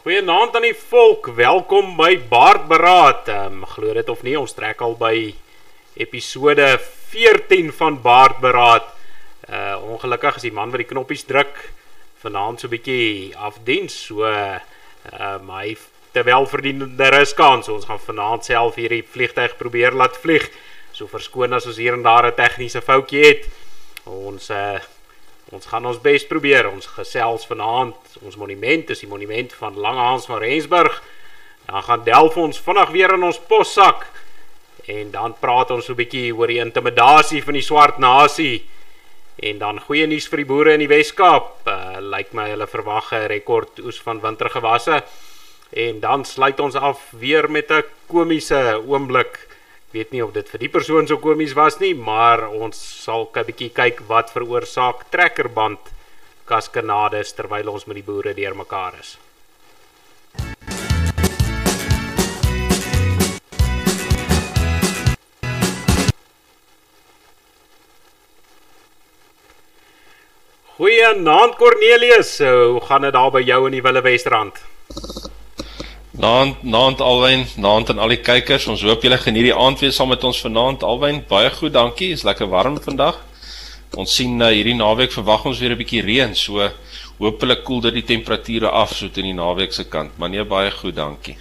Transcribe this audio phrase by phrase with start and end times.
[0.00, 1.26] Goeienaand aan die volk.
[1.36, 3.26] Welkom by Baardberaad.
[3.28, 5.34] Ehm um, glo dit of nie, ons trek al by
[6.00, 6.68] episode
[7.10, 8.86] 14 van Baardberaad.
[9.44, 11.52] Uh ongelukkig is die man wat die knoppies druk
[12.22, 13.98] vanaand so 'n bietjie afdiens.
[14.06, 15.76] So ehm uh, hy
[16.16, 17.68] terwyl verdiende rus kans.
[17.68, 20.48] Ons gaan vanaand self hierdie vliegtyg probeer laat vlieg.
[20.92, 23.44] So verskoon as ons hier en daar 'n tegniese foutjie het.
[24.08, 24.80] Ons uh
[25.50, 26.68] Ons gaan ons bes probeer.
[26.70, 27.96] Ons gesels vanaand.
[28.22, 31.02] Ons monument is die monument van Langhans van Rensburg.
[31.66, 34.06] Dan gaan delf ons vinnig weer in ons possak
[34.90, 38.64] en dan praat ons so 'n bietjie oor die intimidasie van die swart nasie.
[39.38, 41.66] En dan goeie nuus vir die boere in die Wes-Kaap.
[41.66, 45.02] Uh, Lyk my hulle verwag 'n rekord oes van wintergewasse.
[45.70, 49.49] En dan sluit ons af weer met 'n komiese oomblik
[49.92, 53.46] weet nie of dit vir die persoon so komies was nie, maar ons sal 'n
[53.46, 55.80] bietjie kyk wat veroorsaak trekkerband
[56.46, 59.18] kaskanades terwyl ons met die boere deurmekaar is.
[70.80, 74.62] Goeienaand Cornelius, hoe gaan dit daar by jou in die Wille Westrand?
[76.20, 78.66] Naand, naand Alwyn, naand aan al die kykers.
[78.68, 80.82] Ons hoop julle geniet die aand weer saam met ons vanaand.
[80.84, 82.10] Alwyn, baie goed, dankie.
[82.12, 83.22] Is lekker warm vandag.
[83.96, 86.68] Ons sien uh, hierdie naweek verwag ons weer 'n bietjie reën, so
[87.22, 90.12] hopelik koel dit die temperature af so teen die naweek se kant.
[90.18, 91.38] Maar nee, baie goed, dankie.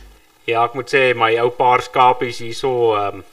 [0.48, 3.24] Ja, ek moet sê my ou paar skapies hierso um,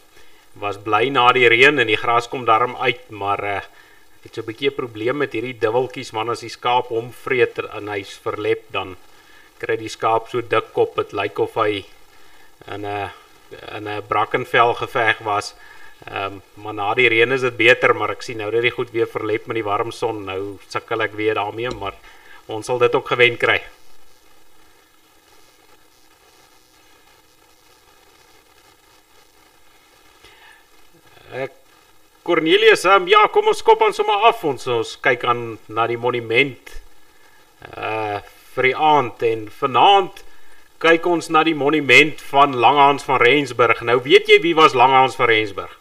[0.59, 3.63] was bly na die reën en die gras kom darm uit, maar uh,
[4.19, 7.13] ek het so 'n bietjie 'n probleem met hierdie dubbeltjies man as die skaap hom
[7.13, 8.97] vreet en hy's verlep dan
[9.59, 11.85] kry die skaap so dik kop dit lyk of hy
[12.67, 13.11] in 'n
[13.77, 15.55] in 'n brackenvel geveg was.
[16.05, 18.73] Ehm um, maar na die reën is dit beter, maar ek sien nou dat dit
[18.73, 20.25] goed weer verlep met die warm son.
[20.25, 21.95] Nou sukkel ek weer daarmee, maar
[22.47, 23.63] ons sal dit ook gewen kry.
[31.33, 31.53] Ek
[32.23, 35.99] Cornelius, um, ja, kom ons kop aan sommer af ons ons kyk aan na die
[35.99, 36.81] monument.
[37.77, 38.21] Uh
[38.57, 40.23] vir die aand en vanaand
[40.83, 43.81] kyk ons na die monument van Langhans van Rensburg.
[43.85, 45.73] Nou weet jy wie was Langhans van Rensburg?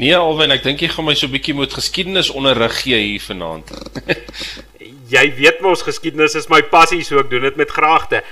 [0.00, 3.20] Nee, alwen ek dink jy gaan my so 'n bietjie moet geskiedenis onderrig gee hier
[3.20, 3.68] vanaand.
[5.16, 8.22] jy weet mos geskiedenis is my passie, so ek doen dit met graagte.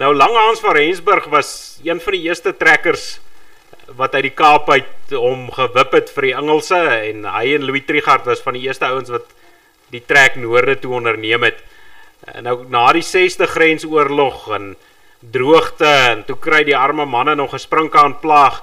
[0.00, 3.20] Nou Langhans van Rensburg was een van die eerste trekkers
[3.96, 7.84] wat uit die Kaap uit hom gewip het vir die Engelse en hy en Louis
[7.86, 9.28] Trigard was van die eerste ouens wat
[9.92, 11.60] die trek noorde toe onderneem het.
[12.24, 14.76] En nou na die 60 grensoorlog en
[15.18, 18.62] droogte en toe kry die arme manne nog 'n sprinkaan plaag.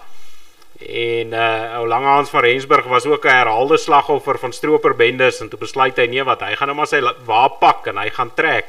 [0.80, 5.50] En uh ou Lange Hans van Rensburg was ook 'n herhaalde slagoffer van stroperbendes en
[5.50, 8.34] toe besluit hy nee wat hy gaan nou maar sy waap pak en hy gaan
[8.34, 8.66] trek.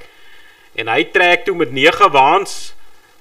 [0.75, 2.75] En hy trek toe met 9 waans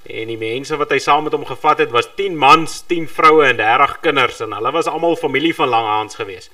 [0.03, 3.45] en die mense wat hy saam met hom gevat het was 10 mans, 10 vroue
[3.45, 6.49] en 30 kinders en hulle was almal familie van Lange Hans gewees.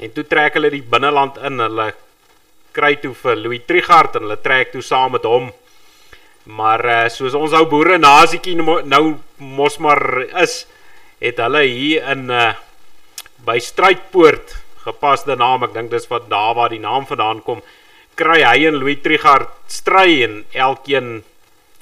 [0.00, 1.58] En toe trek hulle die binneland in.
[1.58, 1.94] Hulle
[2.78, 5.50] kry toe vir Louis Trigard en hulle trek toe saam met hom.
[6.58, 9.02] Maar uh, soos ons ou boere nasietjie nou
[9.58, 10.00] mos maar
[10.44, 10.62] is,
[11.20, 12.52] het hulle hier in uh,
[13.44, 14.54] by Strydpoort
[14.86, 17.60] gepaste naam, ek dink dis wat daar waar die naam vandaan kom,
[18.18, 21.22] kry hy en Louis Trigard stry en elkeen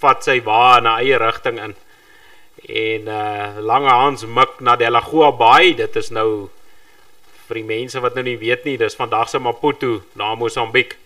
[0.03, 1.75] vat sy wa in 'n eie rigting in.
[2.67, 6.51] En uh Lange Hans mik na Delagoa Bay, dit is nou
[7.49, 10.97] vir die mense wat nou nie weet nie, dis vandag se Maputo, na Mosambiek.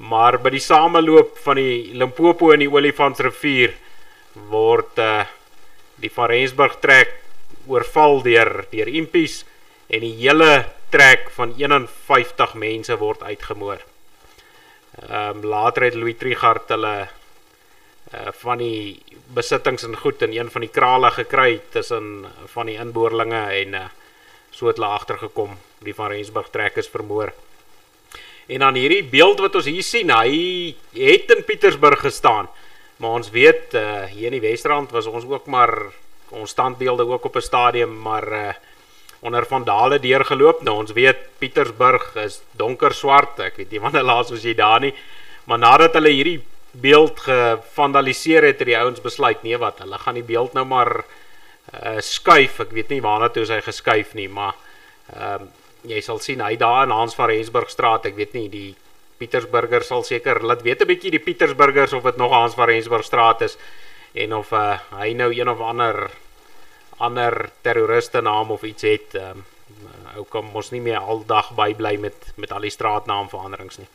[0.00, 3.74] Maar by die sameloop van die Limpopo en die Olifantsrivier
[4.50, 5.26] word uh
[6.00, 7.10] die Van Rensburg trek
[7.68, 9.42] oorval deur deur impies
[9.92, 13.82] en die hele trek van 51 mense word uitgemoor.
[15.04, 19.02] Ehm um, later het Louis Trigard hulle uh van die
[19.36, 23.88] besittings en goed in een van die krale gekry tussen van die inboorlinge en uh
[24.60, 27.32] so het hulle agtergekom die van Rensburg trekkers vermoor.
[28.50, 32.50] En dan hierdie beeld wat ons hier sien, hy het in Pietersburg gestaan.
[33.00, 35.72] Maar ons weet uh hier in die Wesrand was ons ook maar
[36.28, 38.52] ons standbeelde ook op 'n stadium maar uh
[39.20, 40.62] onder vandale deurgeloop.
[40.62, 43.40] Nou ons weet Pietersburg is donker swart.
[43.40, 44.94] Ek weet nie wanneer laas was jy daar nie.
[45.44, 46.40] Maar nadat hulle hierdie
[46.70, 51.04] beeld gevandaliseer het, het die ouens besluit nee wat, hulle gaan die beeld nou maar
[51.72, 52.60] uh skuif.
[52.60, 54.54] Ek weet nie waarna toe hy geskuif nie, maar
[55.14, 55.48] ehm uh,
[55.82, 58.70] jy sal sien hy daar in Hans van Rensburgstraat, ek weet nie die
[59.20, 63.40] Pietersburger sal seker laat weet 'n bietjie die Pietersburgers of dit nog Hans van Rensburgstraat
[63.42, 63.56] is
[64.12, 66.10] en of uh hy nou een of ander
[66.98, 69.14] ander terroriste naam of iets het.
[69.14, 69.44] Ehm um,
[70.16, 73.88] ou kom mos nie meer aldag bybly met met al die straatnaamveranderings nie.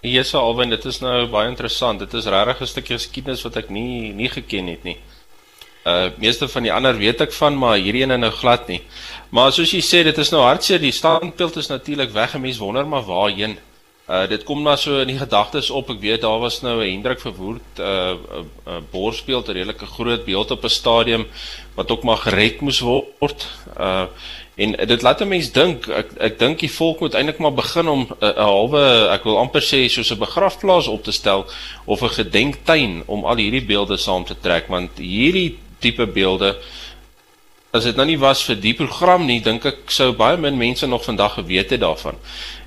[0.00, 1.98] Yes, Alwyn, dit is nou baie interessant.
[1.98, 4.98] Dit is regtig 'n stukkie geskiedenis wat ek nie nie geken het nie.
[5.84, 8.82] Uh meeste van die ander weet ek van, maar hierdie ene nou glad nie.
[9.30, 10.80] Maar soos jy sê, dit is nou hartseer.
[10.80, 12.34] Die standbeeld is natuurlik weg.
[12.34, 13.58] 'n Mens wonder maar waarheen.
[14.08, 15.90] Uh dit kom maar so in die gedagtes op.
[15.92, 19.86] Ek weet daar was nou 'n Hendrik Verwoerd uh 'n uh, uh, borsbeeld, 'n redelike
[19.86, 21.26] groot beeld op 'n stadium
[21.74, 23.48] wat ook maar gered moes word.
[23.76, 24.06] Uh
[24.56, 25.88] en dit laat 'n mens dink.
[25.88, 29.62] Ek ek dink die volk moet eintlik maar begin om 'n halwe ek wil amper
[29.62, 31.46] sê soos 'n begrafplaas op te stel
[31.84, 36.56] of 'n gedenktuin om al hierdie beelde saam te trek want hierdie tipe beelde
[37.76, 40.86] as dit nou nie was vir die program nie, dink ek sou baie min mense
[40.88, 42.16] nog vandag geweet het daarvan.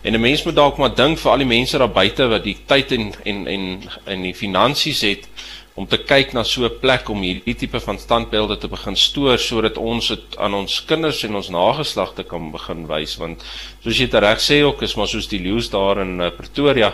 [0.04, 2.58] En 'n mens moet dalk maar dink vir al die mense daar buite wat die
[2.68, 5.28] tyd en en en en die finansies het
[5.74, 9.40] om te kyk na so 'n plek om hierdie tipe van standbeelde te begin stoor
[9.40, 13.44] sodat ons dit aan ons kinders en ons nageslagte kan begin wys want
[13.84, 16.94] soos jy dit reg sê ook is maar soos die leeu's daar in uh, Pretoria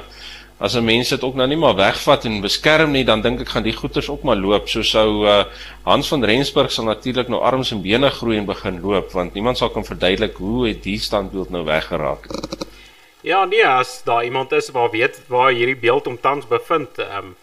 [0.59, 3.49] as 'n mens dit ook nou nie maar wegvat en beskerm nie, dan dink ek
[3.49, 4.69] gaan die goeters ook maar loop.
[4.69, 5.43] So sou uh,
[5.83, 9.57] Hans van Rensburg sal natuurlik nou arms en bene groei en begin loop, want niemand
[9.57, 12.27] sal kan verduidelik hoe het die standbeeld nou weggeraak.
[13.21, 17.35] Ja, nee, as daar iemand is waar weet waar hierdie beeld omtans bevind, ehm um,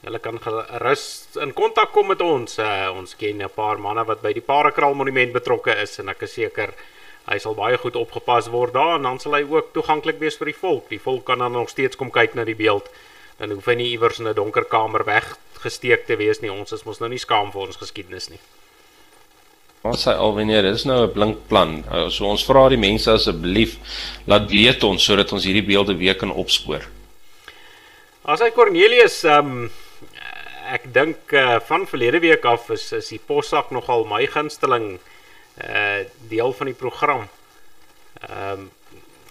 [0.00, 2.58] hulle kan gerus in kontak kom met ons.
[2.58, 6.22] Uh, ons ken 'n paar manne wat by die Parakraal Monument betrokke is en ek
[6.22, 6.74] is seker
[7.28, 10.52] hy sal baie goed opgepas word daar en dan sal hy ook toeganklik wees vir
[10.52, 10.88] die volk.
[10.88, 12.88] Die volk kan dan nog steeds kom kyk na die beeld.
[13.38, 16.50] Dan hoef hy nie iewers in 'n donker kamer weggesteek te wees nie.
[16.50, 18.40] Ons is mos nou nie skaam vir ons geskiedenis nie.
[19.82, 21.84] Ons sê al wanneer is nou 'n blink plan.
[21.92, 23.76] Uh, so ons vra die mense asseblief
[24.26, 26.88] laat weet ons sodat ons hierdie beelde weer kan opspoor.
[28.24, 29.70] As hy Cornelius um
[30.68, 35.17] ek dink uh, van verlede week af is is die possak nogal my gunsteling uh
[36.28, 37.28] deel van die program.
[38.28, 38.70] Ehm um,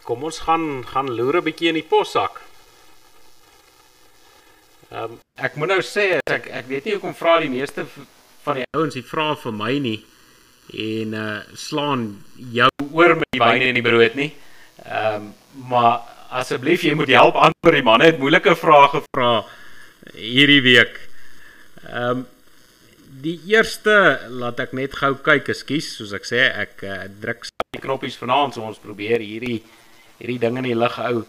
[0.08, 2.42] kom ons gaan gaan loer 'n bietjie in die possak.
[4.92, 7.86] Ehm um, ek moet nou sê ek ek weet nie hoekom vra die meeste
[8.44, 10.06] van die ouens die vra vir my nie
[10.74, 14.32] en uh slaan jou oor met die wyn en die brood nie.
[14.86, 15.34] Ehm um,
[15.68, 19.32] maar asseblief jy moet help antwoord die manne het moeilike vrae gevra
[20.14, 21.00] hierdie week.
[21.84, 22.26] Ehm um,
[23.28, 23.94] die eerste
[24.40, 28.56] laat ek net gou kyk, ekskuus, soos ek sê, ek uh, druk die knoppies vanaand
[28.56, 29.60] so ons probeer hierdie
[30.18, 31.26] hierdie ding in die lig hou.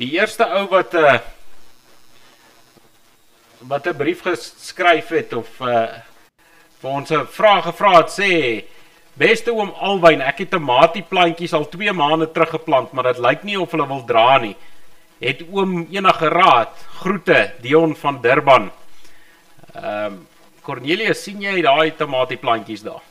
[0.00, 1.20] Die eerste ou wat 'n uh, eh,
[3.68, 5.88] wat 'n brief geskryf het of uh,
[6.80, 8.64] vir ons 'n vraag gevra het sê
[9.20, 13.58] Beste oom Alwyn, ek het tomatieplantjies al 2 maande terug geplant, maar dit lyk nie
[13.60, 14.56] of hulle wil dra nie.
[15.20, 16.72] Het oom enige raad?
[17.02, 18.70] Groete, Dion van Durban.
[19.74, 20.29] Ehm um,
[20.62, 23.02] Cornelius, sien jy daai tomatieplantjies daar?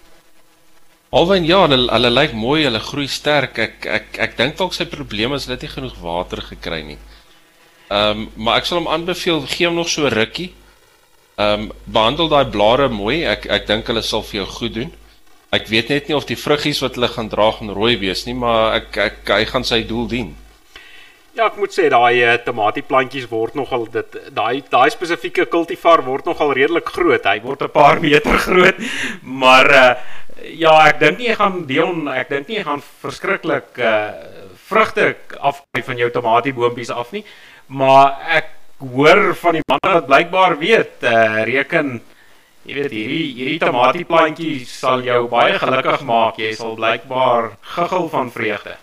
[1.10, 3.57] Alwen ja, hulle hulle lyk mooi, hulle groei sterk.
[3.57, 7.00] Ek ek ek dink dalk sy probleem is dat hy genoeg water gekry nie.
[7.90, 10.51] Ehm um, maar ek sal hom aanbeveel gee hom nog so rukkie.
[11.42, 13.24] Ehm um, behandel daai blare mooi.
[13.25, 14.92] Ek ek dink hulle sal vir jou goed doen.
[15.50, 18.38] Ek weet net nie of die vruggies wat hulle gaan dra gaan rooi wees nie,
[18.38, 20.36] maar ek ek hy gaan sy doel dien.
[21.38, 26.26] Ja, ek moet sê daai uh, tomatieplantjies word nogal dit daai daai spesifieke kultivar word
[26.26, 27.26] nogal redelik groot.
[27.26, 28.81] Hy word 'n paar meter groot.
[29.22, 29.94] Maar uh,
[30.58, 34.10] ja, ek dink nie jy gaan Dion, ek dink nie jy gaan verskriklik uh,
[34.70, 37.24] vrugte afkry van jou tomatieboompies af nie.
[37.68, 42.00] Maar ek hoor van die manne wat blykbaar weet, uh, reken
[42.65, 46.42] jy weet hierdie hierdie tomatieplantjies sal jou baie gelukkig maak.
[46.42, 48.80] Jy sal blykbaar guggel van vreugde.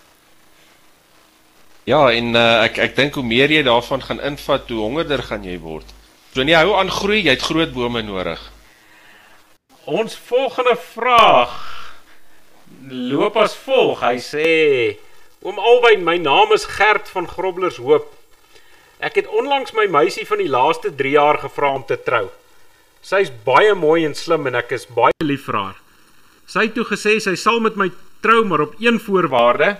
[1.86, 5.44] Ja, en uh, ek ek dink hoe meer jy daarvan gaan invat, hoe hongerder gaan
[5.46, 5.86] jy word.
[6.34, 8.42] So nee, hou aan groei, jy het groot bome nodig.
[9.86, 11.54] Ons volgende vraag
[12.90, 14.02] loop as volg.
[14.02, 14.50] Hy sê:
[15.46, 18.10] Oom Alwyn, my naam is Gert van Grobblers Hoop.
[18.98, 22.26] Ek het onlangs my meisie van die laaste 3 jaar gevra om te trou.
[22.98, 25.82] Sy's baie mooi en slim en ek is baie lief vir haar.
[26.50, 27.92] Sy het toe gesê sy sal met my
[28.26, 29.76] trou maar op een voorwaarde.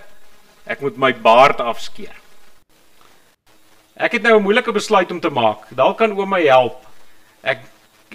[0.67, 2.15] Ek moet my baard afskeer.
[3.97, 5.65] Ek het nou 'n moeilike besluit om te maak.
[5.69, 6.85] Dalk kan oom my help.
[7.43, 7.59] Ek,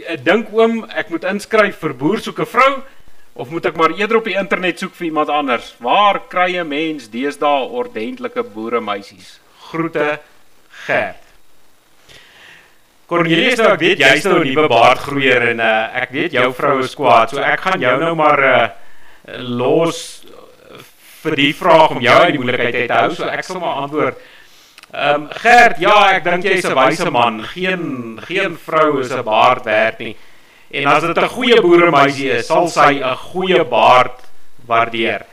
[0.06, 2.82] ek dink oom, ek moet inskryf vir boer soek 'n vrou
[3.34, 5.74] of moet ek maar eerder op die internet soek vir iemand anders?
[5.80, 9.40] Waar kry 'n mens deesdae ordentlike boere meisies?
[9.58, 10.20] Groete,
[10.86, 11.22] Gert.
[13.06, 16.78] Cornelius, nou ek weet jy's nou 'n nuwe baardgroeier en uh, ek weet jou vrou
[16.80, 18.68] is kwaad, so ek gaan jou nou maar uh,
[19.38, 20.24] los
[21.22, 23.14] vir die vraag om jou uit die moeilikheid te hou.
[23.14, 24.18] So ek sal maar antwoord.
[24.92, 27.42] Ehm um, Gert, ja, ek dink jy's 'n wyse man.
[27.54, 30.16] Geen geen vrou is 'n baard werd nie.
[30.70, 34.20] En as dit 'n goeie boeremeisie is, sal sy 'n goeie baard
[34.66, 35.24] waardeer.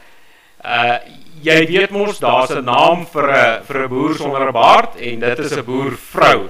[0.63, 0.97] Uh
[1.41, 5.19] jy weet mos daar's 'n naam vir 'n vir 'n boer sonder 'n baard en
[5.19, 6.49] dit is 'n boervrou.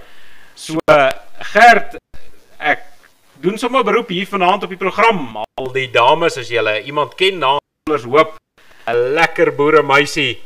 [0.55, 0.77] So
[1.39, 1.96] Gert,
[2.60, 2.79] ek
[3.41, 5.38] doen sommer beroep hier vanaand op die program.
[5.55, 8.36] Al die dames as julle iemand ken, namens hoop
[8.91, 10.39] 'n lekker boere meisie.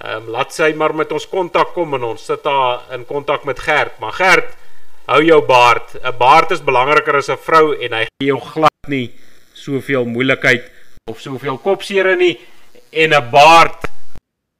[0.00, 3.44] Ehm um, laat sy maar met ons kontak kom en ons sit daar in kontak
[3.44, 3.98] met Gert.
[4.00, 4.56] Maar Gert,
[5.06, 5.96] hou jou baard.
[6.02, 9.10] 'n Baard is belangriker as 'n vrou en hy gee jou glad nie
[9.52, 10.70] soveel moeilikheid
[11.10, 12.38] of soveel kopseer nie
[12.92, 13.86] en 'n baard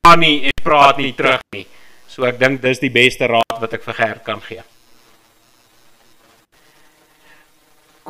[0.03, 1.67] kan nie en praat nie terug nie.
[2.09, 4.63] So ek dink dis die beste raad wat ek vir Gert kan gee.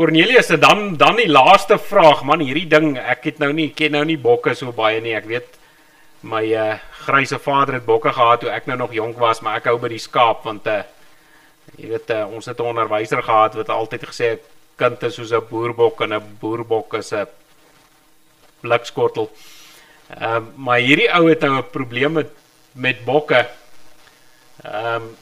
[0.00, 4.00] Cornelius, dan dan die laaste vraag, man, hierdie ding, ek het nou nie ken nou
[4.09, 5.12] nie bokke so baie nie.
[5.12, 5.59] Ek weet
[6.25, 9.69] my uh gryse vader het bokke gehad toe ek nou nog jonk was, maar ek
[9.69, 10.78] hou by die skaap want uh
[11.76, 14.49] jy weet uh, ons het 'n onderwyser gehad wat altyd gesê het
[14.80, 17.28] kind is soos 'n boerbok en 'n boerbok is 'n
[18.64, 19.28] blikskottel.
[20.16, 22.33] Ehm um, maar hierdie ou het nou 'n probleem met
[22.73, 23.47] met bokke.
[24.64, 25.16] Ehm um,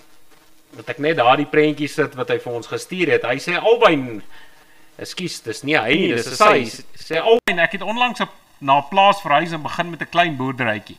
[0.70, 3.26] wat ek net daardie prentjie sit wat hy vir ons gestuur het.
[3.26, 4.22] Hy sê albei
[4.98, 6.64] Ekskuus, dis nie hy nie, dis sy.
[6.98, 10.36] Sê albei ek het onlangs op na 'n plaas verhuis en begin met 'n klein
[10.36, 10.98] boerderytjie.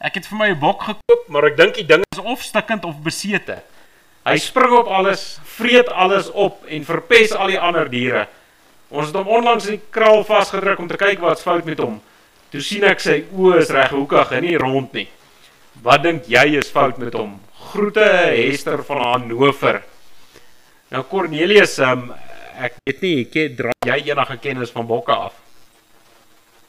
[0.00, 2.84] Ek het vir my 'n bok gekoop, maar ek dink die ding is of stikkend
[2.84, 3.62] of besete.
[4.24, 8.28] Hy spring op alles, vreet alles op en verpes al die ander diere.
[8.88, 12.00] Ons het hom onlangs in die kraal vasgedruk om te kyk wat's fout met hom.
[12.50, 15.08] Toe sien ek sy oë is reg hoekig en nie rond nie.
[15.82, 17.40] Wat dink jy is fout met hom?
[17.72, 19.82] Groete Hester van Hannover.
[20.90, 22.12] Nou Cornelius, um,
[22.58, 25.40] ek weet nie, ek dra jy enige kennis van bokke af?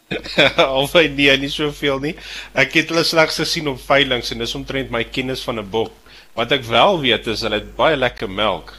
[0.57, 2.15] Albei nee, nie soveel nie.
[2.53, 5.93] Ek het hulle slegs gesien op veilinge en dis omtrent my kennis van 'n bok.
[6.35, 8.73] Wat ek wel weet is hulle het baie lekker melk.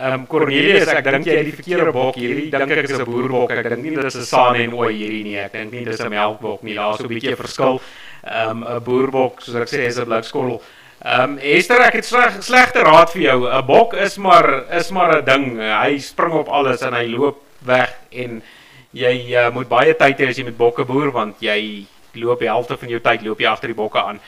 [0.00, 2.48] Ehm um, Cornelius, ek dink jy het die verkeerde bok hierdie.
[2.52, 3.50] Dink ek is 'n boerbok.
[3.52, 5.36] Ek dink nie dit is 'n Sane en Ooi hierdie nie.
[5.38, 6.74] Ek dink nie dis 'n melkbok nie.
[6.74, 7.80] Daar's so 'n bietjie verskil.
[8.24, 10.62] Ehm um, 'n boerbok, soos ek sê, is 'n blikskottel.
[11.00, 13.38] Ehm um, Esther, ek het sleg, slegte raad vir jou.
[13.48, 15.56] 'n Bok is maar is maar 'n ding.
[15.56, 18.42] Hy spring op alles en hy loop weg en
[18.92, 22.48] jy uh, moet baie tyd hê as jy met bokke boer want jy loop die
[22.48, 24.20] helfte van jou tyd loop jy agter die bokke aan.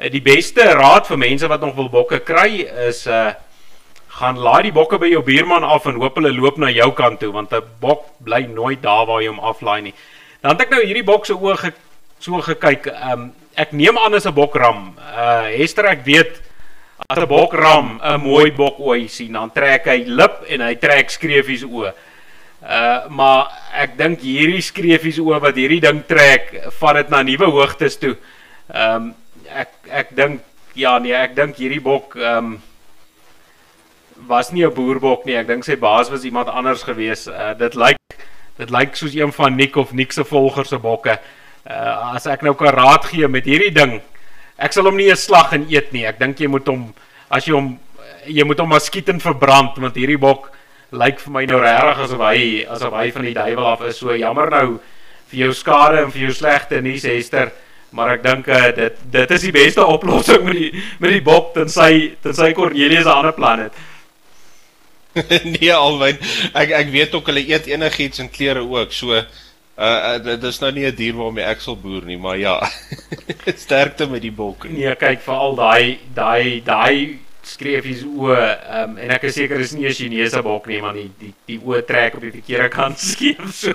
[0.00, 3.32] Uh, die beste raad vir mense wat nog wil bokke kry is uh
[4.18, 7.20] gaan laai die bokke by jou buurman af en hoop hulle loop na jou kant
[7.20, 9.94] toe want 'n bok bly nooit daar waar jy hom aflaai nie.
[10.42, 11.72] Dan het ek nou hierdie bok se oë ge,
[12.18, 12.86] so gekyk.
[13.12, 14.94] Um ek neem aan is 'n bokram.
[15.00, 16.40] Uh Hester ek weet
[17.08, 21.10] as 'n bokram 'n mooi bok ooi sien dan trek hy lip en hy trek
[21.10, 21.92] skreefies oë.
[22.62, 27.46] Uh maar ek dink hierdie skreefies oor wat hierdie ding trek, vat dit na nuwe
[27.50, 28.16] hoogtes toe.
[28.74, 29.14] Ehm um,
[29.48, 30.40] ek ek dink
[30.74, 32.62] ja nee, ek dink hierdie bok ehm um,
[34.28, 35.36] was nie 'n boerbok nie.
[35.36, 37.26] Ek dink sy baas was iemand anders gewees.
[37.26, 37.96] Uh dit lyk
[38.58, 41.12] dit lyk soos een van Nick of Nick se volgers se bokke.
[41.12, 43.98] Uh as ek nou kan raad gee met hierdie ding,
[44.58, 46.06] ek sal hom nie 'n slag en eet nie.
[46.06, 46.94] Ek dink jy moet hom
[47.30, 47.78] as jy hom
[48.26, 50.50] jy moet hom maar skiet en verbrand want hierdie bok
[50.92, 53.98] lyk vir my nou regtig asof hy asof hy van die duiwel af is.
[53.98, 54.80] So jammer nou
[55.30, 57.50] vir jou skade en vir jou slegte nuus Hester,
[57.90, 60.70] maar ek dink uh, dit dit is die beste oplossing met die
[61.00, 63.74] met die bok tensy tensy Cornelius 'n ander plan het.
[65.56, 66.18] nee alwyn,
[66.54, 68.92] ek ek weet ook hulle eet enigiets en klere ook.
[68.92, 69.24] So
[69.78, 72.60] uh, dit is nou nie 'n dier waarmee ek sal boer nie, maar ja.
[73.66, 74.68] Sterkte met die bok.
[74.68, 79.74] Nee, kyk vir al daai daai daai skreefies o um, en ek is seker dis
[79.76, 82.98] nie 'n Chinese bok nie maar die die die oë trek op die verkeerde kant
[83.12, 83.72] skeef so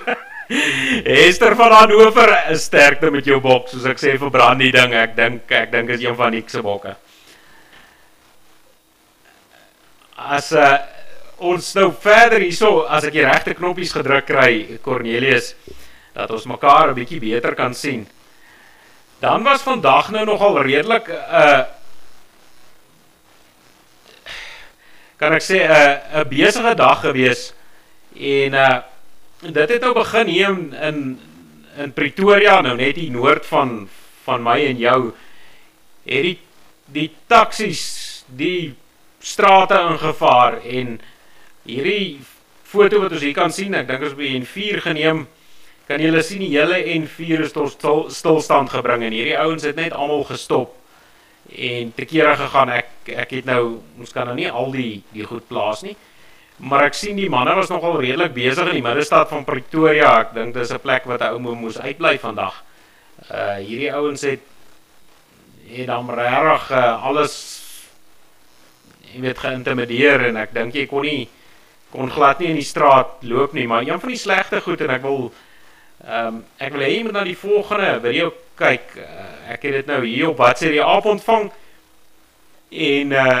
[1.08, 4.92] Esther van Hannover is sterkte met jou bok soos ek sê vir brand die ding
[4.92, 6.96] ek dink ek dink is een van die se bokke
[10.22, 10.76] As uh,
[11.40, 15.54] ons nou verder hierso as ek die regte knoppies gedruk kry Cornelius
[16.12, 18.08] dat ons mekaar 'n bietjie beter kan sien.
[19.18, 21.62] Dan was vandag nou nogal redelik 'n uh,
[25.16, 27.54] kan ek sê 'n uh, 'n besige dag gewees.
[28.16, 28.78] En uh
[29.42, 31.20] dit het nou begin hier in in,
[31.76, 33.88] in Pretoria nou net hier noord van
[34.24, 35.12] van my en jou.
[36.04, 36.38] Het die
[36.86, 38.74] die taksies die
[39.18, 41.00] strate ingevaar en
[41.62, 42.20] hierdie
[42.62, 45.26] foto wat ons hier kan sien ek dink ons by N4 geneem
[45.86, 49.76] kan julle sien die hele N4 is tot stil, stilstand gebring en hierdie ouens het
[49.76, 50.76] net almal gestop
[51.52, 52.70] en te kere gegaan.
[52.70, 55.96] Ek ek het nou ons kan nou nie al die die goed plaas nie
[56.62, 60.12] maar ek sien die manne was nogal redelik besig in die middestad van Pretoria.
[60.20, 62.62] Ek dink dis 'n plek wat 'n ou moes uitbly vandag.
[63.30, 64.40] Uh hierdie ouens het
[65.66, 67.34] het dan regtig uh, alles
[69.12, 71.28] jy weet geïntimideer en ek dink jy kon nie
[71.90, 74.90] kon glad nie in die straat loop nie maar een van die slegte goed en
[74.90, 75.32] ek wil
[76.02, 78.88] Ehm um, ek wil hê jy moet na die volgende video kyk.
[78.98, 81.46] Uh, ek het dit nou hier op wat sê die aap ontvang.
[82.90, 83.38] En uh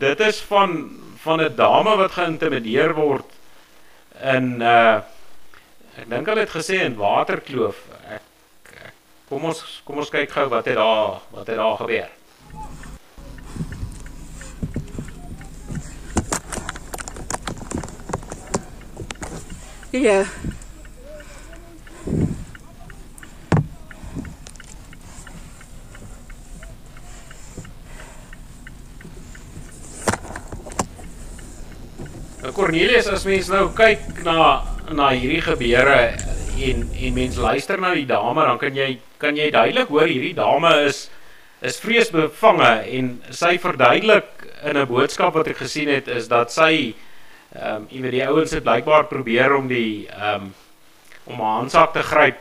[0.00, 0.78] dit is van
[1.20, 3.28] van 'n dame wat geïntimideer word
[4.22, 5.04] in uh
[6.00, 7.76] ek dink hulle het gesê in Waterkloof.
[8.08, 8.94] Ek, ek
[9.28, 12.08] kom ons kom ons kyk gou wat het daar wat het daar gebeur.
[19.90, 20.00] Ja.
[20.00, 20.57] Yeah.
[32.58, 35.98] Cornelius as mens nou kyk na na hierdie gebeure
[36.58, 38.88] en en mens luister na die dame dan kan jy
[39.22, 41.04] kan jy duidelik hoor hierdie dame is
[41.62, 46.94] is vreesbevange en sy verduidelik in 'n boodskap wat ek gesien het is dat sy
[47.54, 50.54] ehm um, jy weet die ouens het blykbaar probeer om die ehm um,
[51.28, 52.40] om haar handsak te gryp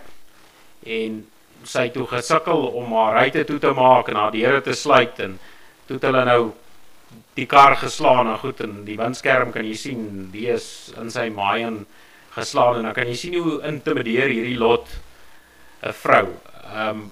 [0.99, 1.19] en
[1.67, 5.37] sy toe gesukkel om haar ruitte toe te maak en haar deure te sluit en
[5.87, 6.41] toe het hulle nou
[7.37, 10.03] die kar geslaan en goed en die windskerm kan jy sien
[10.33, 11.85] die is in sy maaien
[12.37, 14.87] geslaan en dan kan jy sien hoe intimideer hierdie lot
[15.83, 16.27] 'n vrou.
[16.73, 17.11] Ehm um,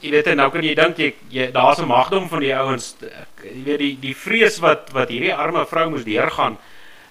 [0.00, 2.94] jy weet nou kan jy dink jy, jy daar's 'n magdom van die ouens
[3.42, 6.58] jy weet die die vrees wat wat hierdie arme vrou moes deurgaan.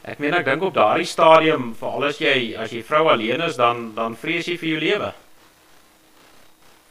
[0.07, 3.57] Ek meen ek dink op daardie stadium veral as jy as jy vrou alleen is
[3.59, 5.09] dan dan vrees jy vir jou lewe.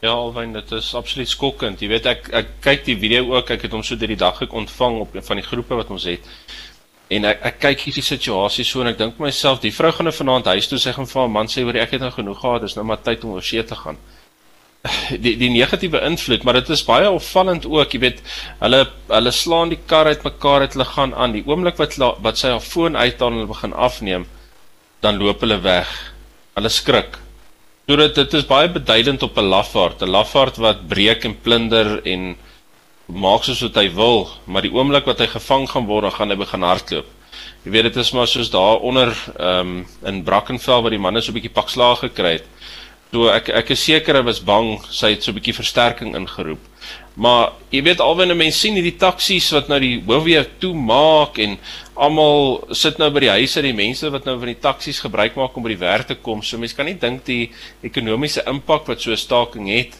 [0.05, 1.81] Ja, Alwyn, dit is absoluut skokkend.
[1.81, 4.43] Jy weet ek ek kyk die video ook, ek het hom so deur die dag
[4.45, 6.29] ontvang op van die groepe wat ons het.
[7.09, 10.13] En ek ek kyk hierdie situasie so en ek dink myself, die vrou gaan nou
[10.13, 12.61] vanaand huis toe sê gaan vir 'n man sê hoor ek het nou genoeg gehad,
[12.61, 13.97] dis nou maar tyd om oor see te gaan.
[15.25, 18.19] Die die negatiewe invloed, maar dit is baie opvallend ook, jy weet,
[18.59, 21.35] hulle hulle slaan die kar uit mekaar uit, hulle gaan aan.
[21.35, 24.27] Die oomblik wat wat sy haar foon uithaal en hulle begin afneem,
[25.01, 25.93] dan loop hulle weg.
[26.57, 27.19] Hulle skrik.
[27.87, 32.01] So dit dit is baie beduidend op 'n lafaard, 'n lafaard wat breek en plunder
[32.03, 32.35] en
[33.07, 36.29] maak soos wat hy wil, maar die oomblik wat hy gevang gaan word, dan gaan
[36.29, 37.07] hy begin hardloop.
[37.63, 41.21] Jy weet dit is maar soos daar onder ehm um, in Brackenfell waar die manne
[41.21, 42.45] so 'n bietjie pak slaag gekry het.
[43.11, 46.59] So ek ek is seker hy was bang sy het so 'n bietjie versterking ingeroep.
[47.15, 51.57] Maar jy weet alwen mense sien hierdie taksies wat nou die hoofweg toe maak en
[51.95, 55.55] almal sit nou by die huise die mense wat nou van die taksies gebruik maak
[55.57, 56.43] om by die werk te kom.
[56.43, 57.49] So mense kan nie dink die
[57.81, 59.97] ekonomiese impak wat so 'n staking het.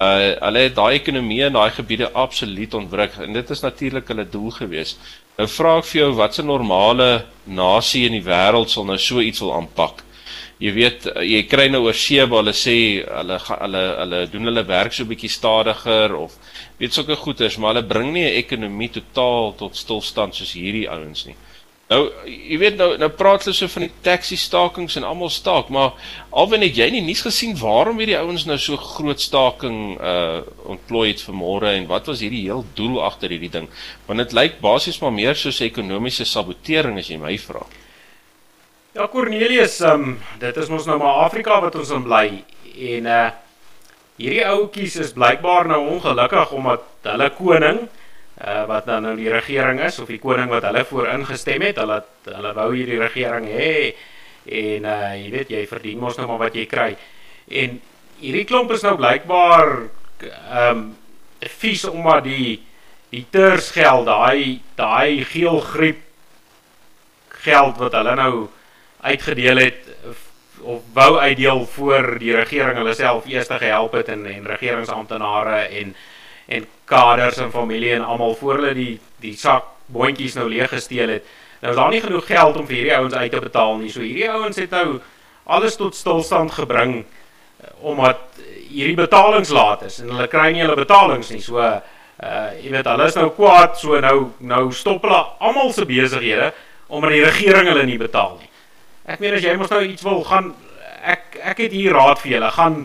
[0.00, 4.24] Uh hulle het daai ekonomie in daai gebiede absoluut ontwrig en dit is natuurlik hulle
[4.24, 4.96] doel gewees.
[5.38, 9.40] Nou vra ek vir jou watse normale nasie in die wêreld sal nou so iets
[9.40, 10.07] wil aanpak?
[10.58, 14.64] Jy weet jy kry nou oor see waar hulle sê hulle hulle hulle doen hulle
[14.66, 16.34] werk so bietjie stadiger of
[16.80, 21.26] weet sulke goeders maar hulle bring nie 'n ekonomie totaal tot stilstand soos hierdie ouens
[21.26, 21.36] nie.
[21.88, 25.70] Nou jy weet nou nou praat hulle so van die taxi stakings en almal staak
[25.72, 25.94] maar
[26.30, 30.42] alwen het jy nie nuus gesien waarom hierdie ouens nou so groot staking uh
[30.74, 33.68] ontplooi het vanmôre en wat was hierdie heel doel agter hierdie ding
[34.06, 37.64] want dit lyk basies maar meer soos ekonomiese sabotering as jy my vra.
[38.98, 42.40] Ja Cornelius, um, dit is mos nou maar Afrika wat ons in bly
[42.90, 43.26] en uh
[44.18, 49.78] hierdie ouetjies is blykbaar nou ongelukkig omdat hulle koning uh wat dan nou die regering
[49.86, 53.70] is of die koning wat hulle voor ingestem het, hulle hulle wou hierdie regering hê
[54.64, 56.90] en uh jy weet jy verdien mos nou maar wat jy kry.
[57.46, 57.78] En
[58.18, 59.74] hierdie klomp is nou blykbaar
[60.64, 60.84] um
[61.62, 62.58] vies omdat die
[63.14, 66.02] die tersgeld, daai daai geelgriep
[67.46, 68.48] geld wat hulle nou
[69.00, 69.84] uitgedeel het
[70.62, 75.94] of wou uitdeel voor die regering hulle self eers gehelp het en en regeringsamptenare en
[76.46, 81.08] en kaders en familie en almal voor hulle die die sak boontjies nou leeg gesteel
[81.08, 81.24] het.
[81.60, 83.90] Nou is daar nie genoeg geld om vir hierdie ouens uit te betaal nie.
[83.90, 85.00] So hierdie ouens het nou
[85.44, 88.20] alles tot stilstand gebring eh, omdat
[88.68, 91.42] hierdie betalings laat is en hulle kry nie hulle betalings nie.
[91.44, 91.78] So uh
[92.58, 96.52] jy weet hulle is nou kwaad, so nou nou stop hulle almal se besighede
[96.88, 98.47] omdat die regering hulle nie betaal nie.
[99.08, 100.50] Ek meen as jy mos nou iets wil gaan
[101.08, 102.50] ek ek het hier raad vir julle.
[102.52, 102.76] Gaan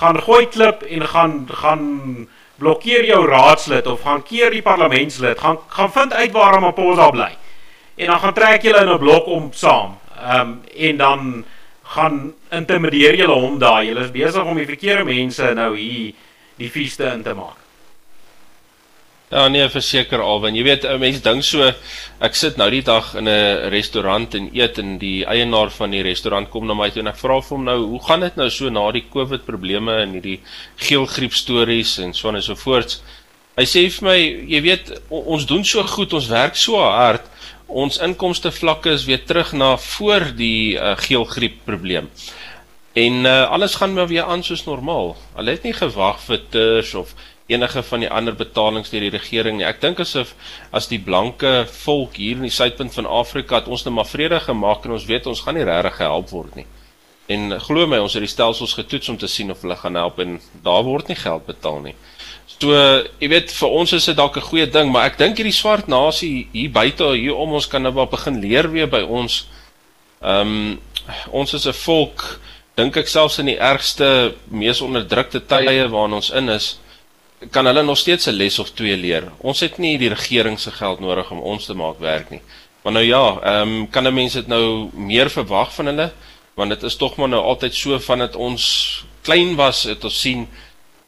[0.00, 1.84] gaan gooi klip en gaan gaan
[2.58, 5.38] blokkeer jou raadslid of gaan keer die parlementslid.
[5.38, 7.30] Gaan gaan vind uit waar Ramaphosa bly.
[8.02, 9.98] En dan gaan trek julle in 'n blok om saam.
[10.18, 11.44] Ehm um, en dan
[11.82, 13.86] gaan intimideer julle hom daai.
[13.86, 16.12] Julle is besig om die verkeerde mense nou hier
[16.56, 17.69] die feeste in te maak.
[19.30, 20.56] Ja nee, verseker alwen.
[20.58, 21.68] Jy weet, mense dink so
[22.18, 26.02] ek sit nou die dag in 'n restaurant en eet en die eienaar van die
[26.02, 28.50] restaurant kom na my toe en ek vra vir hom nou, hoe gaan dit nou
[28.50, 30.40] so na die COVID probleme en hierdie
[30.76, 33.02] geelgriep stories en so en so voorts.
[33.56, 34.18] Hy sê vir my,
[34.50, 37.22] jy weet, ons doen so goed, ons werk so hard
[37.70, 42.10] ons inkomste vlakke is weer terug na voor die uh, geelgriep probleem.
[42.98, 45.14] En uh, alles gaan maar weer aan soos normaal.
[45.36, 47.14] Hulle het nie gewag vir TERS of
[47.50, 49.66] enige van die ander betalings deur die regering nie.
[49.68, 50.34] Ek dink asof
[50.76, 54.40] as die blanke volk hier in die suidpunt van Afrika het ons net maar vrede
[54.40, 56.66] gemaak en ons weet ons gaan nie regtig gehelp word nie.
[57.30, 60.18] En glo my, ons het die stelsels getoets om te sien of hulle gaan help
[60.18, 61.94] en daar word nie geld betaal nie.
[62.60, 62.74] So,
[63.22, 65.86] jy weet, vir ons is dit dalk 'n goeie ding, maar ek dink hierdie swart
[65.88, 69.46] nasie hier buite hier om ons kan nou wel begin leer weer by ons.
[70.22, 70.80] Ehm um,
[71.30, 72.40] ons is 'n volk
[72.80, 76.78] dink ek selfs in die ergste, mees onderdrukte tye waarin ons in is,
[77.50, 79.32] kan hulle nog steeds 'n les of twee leer.
[79.38, 82.40] Ons het nie die regering se geld nodig om ons te maak werk nie.
[82.82, 86.12] Maar nou ja, ehm um, kan 'n mens dit nou meer verwag van hulle?
[86.54, 90.20] Want dit is tog maar nou altyd so van dit ons klein was, het ons
[90.20, 90.48] sien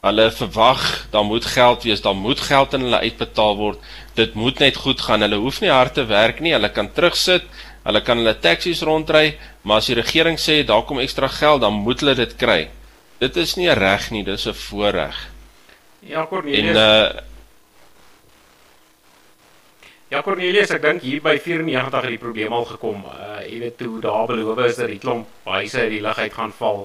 [0.00, 3.78] hulle verwag, daar moet geld wees, daar moet geld in hulle uitbetaal word.
[4.14, 5.20] Dit moet net goed gaan.
[5.20, 6.52] Hulle hoef nie hard te werk nie.
[6.52, 7.42] Hulle kan terugsit.
[7.82, 11.72] Hulle kan hulle taksies rondry, maar as die regering sê daar kom ekstra geld, dan
[11.72, 12.68] moet hulle dit kry.
[13.18, 15.31] Dit is nie reg nie, dis 'n voorreg.
[16.02, 16.76] Ja, Cornelius.
[16.76, 17.20] En uh
[20.12, 23.06] Ja, Cornelius, ek dink hier by 94 het die probleem al gekom.
[23.08, 26.34] Uh jy weet toe daar beloof is dat die klomp huise uit die lug uit
[26.34, 26.82] gaan val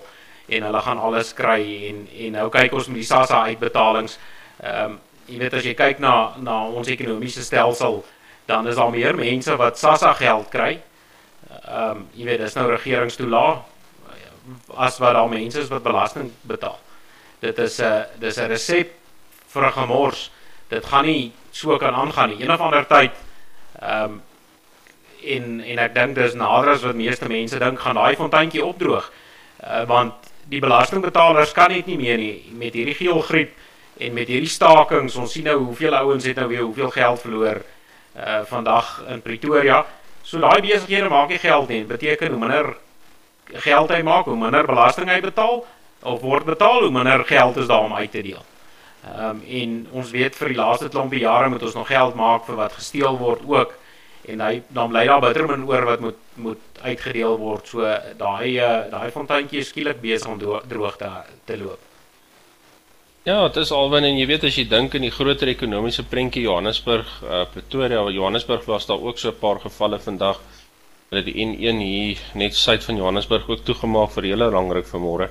[0.47, 4.15] en hulle gaan alles kry en en nou kyk ons met die SASSA uitbetalings.
[4.63, 7.99] Ehm um, jy weet as jy kyk na na ons ekonomiese stelsel,
[8.47, 10.77] dan is daar meer mense wat SASSA geld kry.
[11.51, 13.65] Ehm um, jy weet dis nou regeringstoelaag
[14.87, 16.79] as wat daar mense is wat belasting betaal.
[17.43, 18.96] Dit is 'n dis 'n resep
[19.47, 20.31] vir 'n gemors.
[20.69, 22.43] Dit gaan nie so kan aangaan nie.
[22.43, 23.11] Een of ander tyd
[23.81, 24.21] ehm um,
[25.23, 29.11] en en ek dink dis nader as wat meeste mense dink gaan daai fonteintjie opdroog.
[29.63, 30.13] Uh, want
[30.47, 33.55] die belastingbetalers kan net nie meer nie met hierdie geelgriep
[33.97, 35.15] en met hierdie stakings.
[35.15, 37.63] Ons sien nou hoeveel ouens het nou weer hoeveel geld verloor
[38.17, 39.85] uh vandag in Pretoria.
[40.23, 41.83] So daai besighede maak nie geld nie.
[41.85, 42.75] Beteken hoe minder
[43.53, 45.65] geld hy maak, hoe minder belasting hy betaal
[46.03, 48.43] of word betaal, hoe minder geld is daar om uit te deel.
[49.15, 52.45] Ehm um, en ons weet vir die laaste klompie jare moet ons nog geld maak
[52.45, 53.73] vir wat gesteel word ook
[54.27, 57.67] en hy dan bly daar bittermin oor wat moet moet uitgedeel word.
[57.67, 57.85] So
[58.17, 61.11] daai uh, daai fonteintjie is skielik besig om droog te
[61.45, 61.79] te loop.
[63.27, 66.45] Ja, dit is alwen en jy weet as jy dink in die groter ekonomiese prentjie
[66.45, 70.39] Johannesburg, uh, Pretoria, Johannesburg was daar ook so 'n paar gevalle vandag
[71.07, 75.29] hulle die N1 hier net suid van Johannesburg ook toegemaak vir hele langryk vanmôre.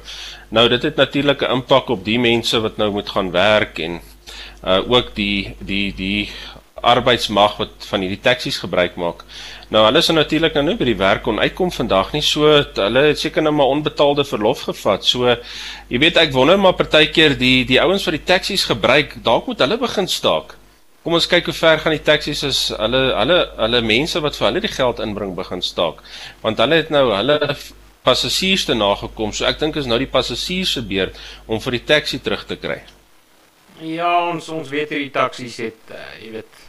[0.57, 4.01] Nou dit het natuurlik 'n impak op die mense wat nou moet gaan werk en
[4.65, 6.31] uh ook die die die
[6.81, 9.25] arbeidsmag wat van hierdie taksies gebruik maak.
[9.69, 12.23] Nou hulle is natuurlik nou nie by die werk kon uitkom vandag nie.
[12.23, 15.05] So hulle het seker nou maar onbetaalde verlof gevat.
[15.05, 15.37] So
[15.89, 19.59] jy weet ek wonder maar partykeer die die ouens wat die taksies gebruik, dalk moet
[19.59, 20.57] hulle begin staak.
[21.07, 24.49] Kom ons kyk hoe ver gaan die taksies as hulle hulle hulle mense wat vir
[24.49, 26.01] hulle die geld inbring begin staak.
[26.43, 27.37] Want hulle het nou hulle
[28.03, 29.31] passasiers te nagekom.
[29.31, 31.15] So ek dink is nou die passasiers se beurt
[31.47, 32.81] om vir die taxi terug te kry.
[33.87, 36.61] Ja, ons ons weet hierdie taksies het uh, jy weet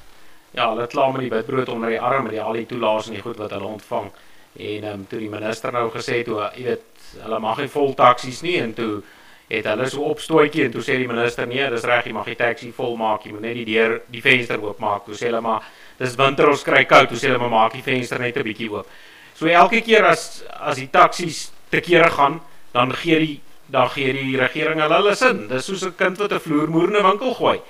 [0.54, 3.18] ja, hulle klaar met die witbrood onder die arm met die al die toelaas en
[3.18, 4.14] die goed wat hulle ontvang.
[4.54, 7.74] En ehm um, toe die minister nou gesê het hoe jy weet hulle mag nie
[7.74, 8.92] vol taksies nie en toe
[9.48, 12.36] het hulle so opstootjie en toe sê die minister nee, dis reg, jy mag die
[12.36, 15.06] taxi vol maak, jy moet net die deur, die venster oop maak.
[15.06, 15.64] Toe sê hulle maar
[15.98, 18.70] dis winter, ons kry koud, toe sê hulle maar maak die venster net 'n bietjie
[18.72, 18.88] oop.
[19.36, 22.42] So elke keer as as die taksies te kere gaan,
[22.74, 25.48] dan gee die dan gee die regering hulle hulle sin.
[25.48, 27.62] Dis soos 'n kind wat 'n vloermoer in 'n winkel gooi.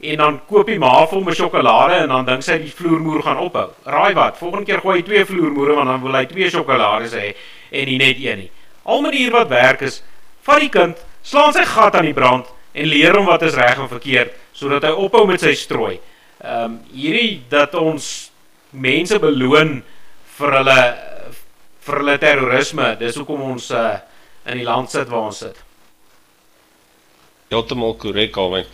[0.00, 3.38] En dan koop hy maar vol met sjokolade en dan dink sy die vloermoer gaan
[3.38, 3.70] ophou.
[3.84, 4.36] Raai wat?
[4.38, 7.34] Volgende keer gooi hy twee vloermoere want dan wil hy twee sjokolades hê
[7.70, 8.50] en nie net een nie.
[8.84, 10.02] Al manier wat werk is,
[10.42, 13.78] vat die kind slaan sy gat aan die brand en leer hom wat is reg
[13.80, 15.98] en verkeerd sodat hy ophou met sy strooi.
[16.44, 18.30] Ehm um, hierdie dat ons
[18.70, 19.78] mense beloon
[20.38, 20.80] vir hulle
[21.84, 23.98] vir hulle terrorisme, dis hoekom ons uh,
[24.48, 25.58] in die land sit waar ons sit.
[27.52, 28.68] Heeltemal korrek alwen.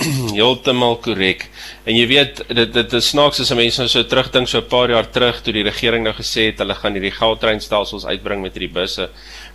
[0.38, 1.48] Heeltemal korrek.
[1.84, 4.94] En jy weet dit dit is snaaks as mense nou so terugdink so 'n paar
[4.94, 8.74] jaar terug toe die regering nou gesê het hulle gaan hierdie goudtreinstelsels uitbring met hierdie
[8.74, 9.10] busse,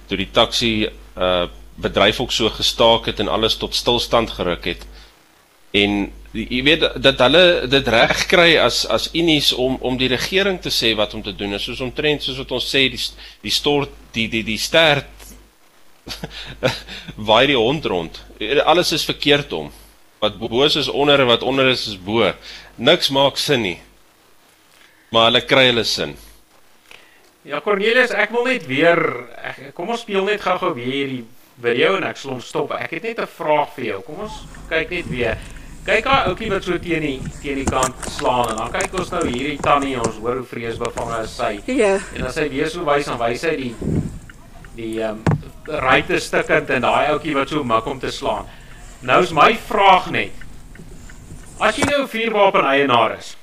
[0.07, 0.73] toe die taxi
[1.15, 4.85] uh bedryf ook so gestaak het en alles tot stilstand geruk het.
[5.75, 10.59] En jy weet dat hulle dit reg kry as as unies om om die regering
[10.61, 11.59] te sê wat om te doen.
[11.59, 13.01] Soos omtrent soos wat ons sê die
[13.43, 15.11] die stort die die die stert
[17.29, 18.21] waai die hond rond.
[18.65, 19.71] Alles is verkeerd om.
[20.19, 22.31] Wat bo is onder en wat onder is is bo.
[22.75, 23.79] Niks maak sin nie.
[25.11, 26.15] Maar hulle kry hulle sin.
[27.45, 28.99] Ja Cornelius, ek wil net weer
[29.37, 31.25] ek, kom ons speel net gou-gou weer hierdie
[31.61, 32.73] video en ek sal hom stop.
[32.75, 34.01] Ek het net 'n vraag vir jou.
[34.01, 35.37] Kom ons kyk net weer.
[35.85, 39.11] Kyk daai ouetjie wat so teen die teen die kant slaan en dan kyk ons
[39.11, 41.61] nou hierdie tannie, ons hoor hoe vreesbevange is sy.
[41.67, 41.99] Ja.
[42.15, 43.75] En as hy weer so wys dan wys hy die
[44.75, 45.23] die ehm um,
[45.65, 48.45] ryte stukkend en daai ouetjie wat so mik om te slaan.
[49.01, 50.33] Nou is my vraag net.
[51.59, 53.37] As jy nou 'n vuurwapen eienaar is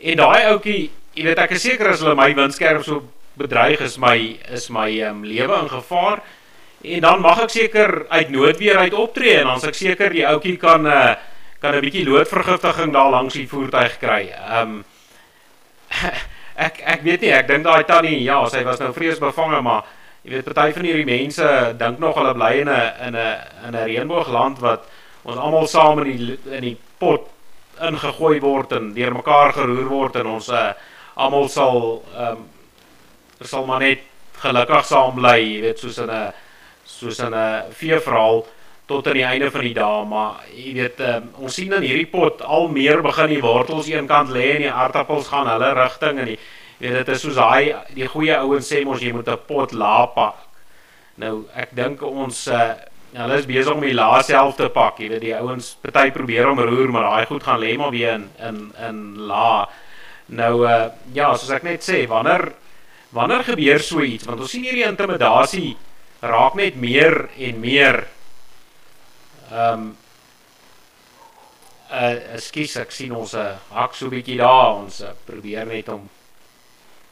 [0.00, 3.02] en daai ouetjie, jy weet ek is seker as hulle my windskerm so
[3.36, 6.22] bedreig is my is my ehm um, lewe in gevaar
[6.82, 10.26] en dan mag ek seker uit noodweer uit optree en dan as ek seker die
[10.26, 11.14] ouetjie kan uh,
[11.60, 14.32] kan 'n bietjie loodvergiftiging daar langs die voertuig kry.
[14.32, 14.84] Ehm um,
[16.66, 19.84] ek ek weet nie, ek dink daai tannie, ja, sy was nou vreesbevange, maar
[20.22, 23.74] jy weet party van hierdie mense dink nog hulle bly in 'n in 'n in
[23.76, 24.88] 'n reënboogland wat
[25.22, 27.28] ons almal saam in die in die pot
[27.80, 30.72] ingegooi word en deurmekaar geroer word en ons uh,
[31.16, 32.48] almal sal ehm um,
[33.40, 34.00] sal maar net
[34.40, 36.32] gelukkig saam bly, jy weet, soos in 'n
[36.98, 37.34] soos 'n
[37.70, 38.44] veeverhaal
[38.90, 42.08] tot aan die einde van die dag, maar jy weet um, ons sien in hierdie
[42.10, 46.18] pot al meer begin die wortels een kant lê en die aardappels gaan hulle rigting
[46.18, 46.38] en die
[46.80, 50.14] weet dit is soos daai die goeie ouens sê mos jy moet 'n pot laap
[50.14, 50.38] pak.
[51.22, 52.72] Nou ek dink ons uh,
[53.14, 56.48] hulle is besig om die laaste helfte te pak, jy weet die ouens party probeer
[56.50, 58.98] om roer maar daai goed gaan lê maar weer in in in
[59.28, 59.68] la.
[60.26, 62.52] Nou uh, ja, soos ek net sê, wanneer
[63.10, 65.76] wanneer gebeur so iets want ons sien hierdie intimidasie
[66.20, 68.04] raak net meer en meer
[69.50, 69.90] ehm um,
[71.90, 76.04] uh ekskuus ek sien ons uh, hak so bietjie daar ons probeer net om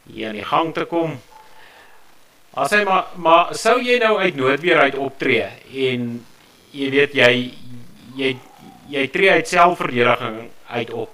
[0.07, 1.17] hier in die gang te kom.
[2.55, 5.49] As hy maar maar sou jy nou uit noodweer uit optree
[5.87, 6.07] en
[6.71, 7.33] jy weet jy
[8.15, 8.31] jy
[8.89, 11.11] jy tree uit selfverdediging uit op.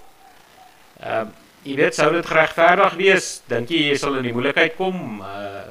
[1.01, 3.29] Ehm uh, jy weet sou dit geregverdig wees?
[3.49, 5.23] Dink jy jy sal in die moeilikheid kom?
[5.25, 5.65] Uh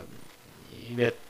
[0.82, 1.23] jy weet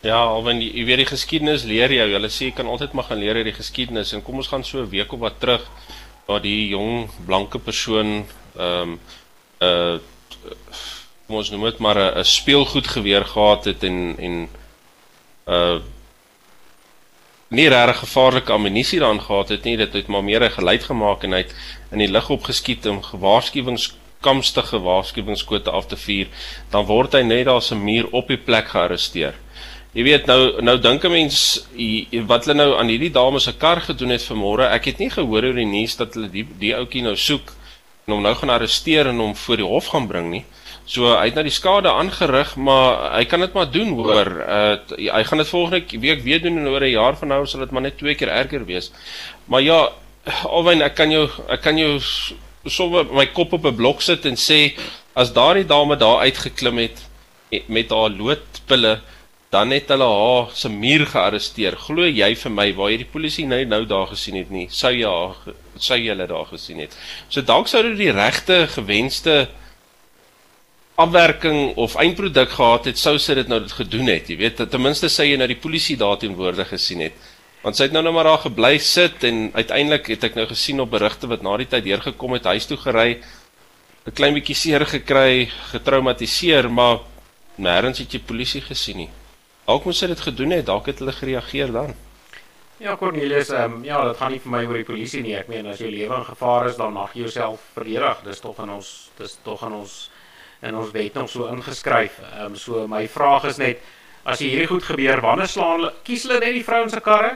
[0.00, 2.06] Ja, alwen jy weet die geskiedenis leer jou.
[2.14, 4.14] Hulle sê jy kan altyd maar gaan leer uit die geskiedenis.
[4.16, 5.66] En kom ons gaan so 'n week of wat terug
[6.26, 8.24] waar die jong blanke persoon
[8.56, 9.00] ehm um,
[9.60, 9.98] uh
[11.26, 14.48] kom ons noem dit maar 'n speelgoed geweer gehad het en en
[15.46, 15.80] uh
[17.48, 19.76] nie regtig gevaarlike ammunisie daarin gehad het nie.
[19.76, 21.54] Dit het maar meer 'n geluid gemaak en hy het
[21.92, 26.28] in die lug opgeskiet om gewaarskuwingskamstige waarskuwingskote af te vuur
[26.70, 29.34] dan word hy net daar se muur op die plek gearresteer
[29.90, 31.66] Jy weet nou nou dink 'n mens
[32.26, 35.44] wat hulle nou aan hierdie dame se kar gedoen het vanmôre ek het nie gehoor
[35.44, 37.50] oor die nuus dat hulle die die ouetjie nou soek
[38.06, 40.44] en hom nou gaan arresteer en hom voor die hof gaan bring nie.
[40.86, 44.30] So hy het nou die skade aangerig, maar hy kan dit maar doen hoor.
[44.46, 47.60] Uh hy gaan dit volgende week weer doen en oor 'n jaar van nou sal
[47.60, 48.92] dit maar net twee keer erger wees.
[49.46, 49.88] Maar ja,
[50.44, 52.00] alwen ek kan jou ek kan jou
[52.66, 54.74] sommer my kop op 'n blok sit en sê
[55.14, 56.98] as daardie dame daar uitgeklim het
[57.66, 59.00] met haar loodpille
[59.50, 61.74] dan het hulle haar se muur gearresteer.
[61.76, 64.92] Glo jy vir my waar jy die polisie nou nou daar gesien het nie, sou
[64.94, 66.94] jy haar sou jy hulle daar gesien het.
[67.28, 69.48] So dalk sou dit die regte gewenste
[71.00, 74.30] afwerking of eindproduk gehad het, sou sy dit nou dit gedoen het.
[74.30, 77.28] Jy weet, ten minste sê jy nou die polisie daar teenwoordig gesien het.
[77.64, 80.80] Want sy het nou net maar daar gebly sit en uiteindelik het ek nou gesien
[80.80, 83.20] op berigte wat na die tyd deurgekom het, huis toe gery,
[84.06, 87.00] 'n klein bietjie seer gekry, getraumatiseer, maar
[87.58, 89.10] nêrens het jy polisie gesien nie.
[89.70, 91.92] Dalk moes sy dit gedoen het, dalk het hulle gereageer dan.
[92.82, 95.36] Ja, Cornelius, ehm um, ja, dit gaan nie vir my oor die polisie nie.
[95.38, 98.24] Ek meen as jou lewe in gevaar is, dan mag jy jouself verdedig.
[98.26, 99.94] Dis tog in ons dis tog in ons
[100.66, 102.18] in ons wet nog so ingeskryf.
[102.32, 103.86] Ehm um, so my vraag is net
[104.24, 107.32] as hierdie goed gebeur, wanneer slaan hulle kies hulle net die vrouens se karre?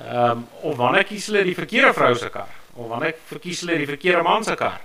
[0.00, 2.50] Ehm um, of wanneer kies hulle die verkeerde vrou se kar?
[2.74, 4.80] Of wanneer verkies hulle die verkeerde man se kar?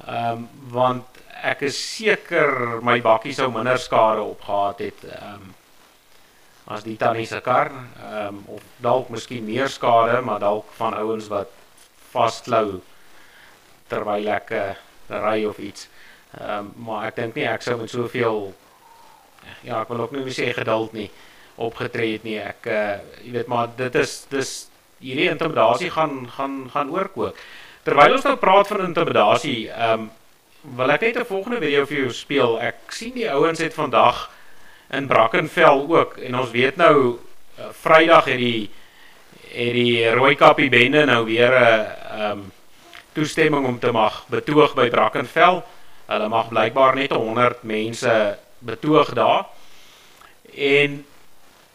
[0.00, 5.52] Ehm um, want ek is seker my bakkie sou minder skade opgehad het ehm um,
[6.66, 10.94] as die tannie se kar ehm um, of dalk miskien meer skade, maar dalk van
[10.94, 11.50] ouens wat
[12.12, 12.80] vasklou
[13.88, 14.74] terwyl ek uh,
[15.08, 15.88] ry of iets.
[16.40, 18.54] Ehm um, maar ek dink nie ek sou met soveel
[19.62, 21.10] ja, ek wil ook nie sê geduld nie
[21.56, 22.38] opgetree het nie.
[22.40, 24.54] Ek uh jy weet maar dit is dis
[25.04, 27.36] hierdie intimidasie gaan gaan gaan oorkook.
[27.84, 30.10] Terwyl ons nou praat van intimidasie, ehm um,
[30.76, 32.60] wil ek net 'n volgende video vir jou speel.
[32.60, 34.30] Ek sien die ouens het vandag
[34.90, 37.18] in Brackenfell ook en ons weet nou
[37.58, 38.70] uh, Vrydag het die
[39.54, 42.52] het die Rooikappie bende nou weer 'n uh, ehm um,
[43.12, 45.62] toestemming om te mag betoog by Brackenfell.
[46.06, 49.46] Hulle mag blykbaar net 100 mense betoog daar.
[50.54, 51.06] En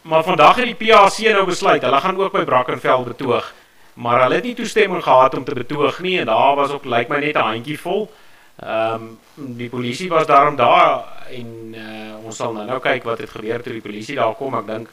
[0.02, 3.54] maar vandag het die PAC nou besluit, hulle gaan ook by Brackenfell betoog.
[3.93, 7.08] Maar hulle het nie toestemming gehad om te betoog nie en daar was ook lyk
[7.08, 8.12] my net 'n handjie vol.
[8.60, 9.04] Ehm
[9.38, 13.32] um, die polisie was daarom daar en uh, ons sal nou nou kyk wat het
[13.32, 14.58] gebeur toe die polisie daar kom.
[14.60, 14.89] Ek dink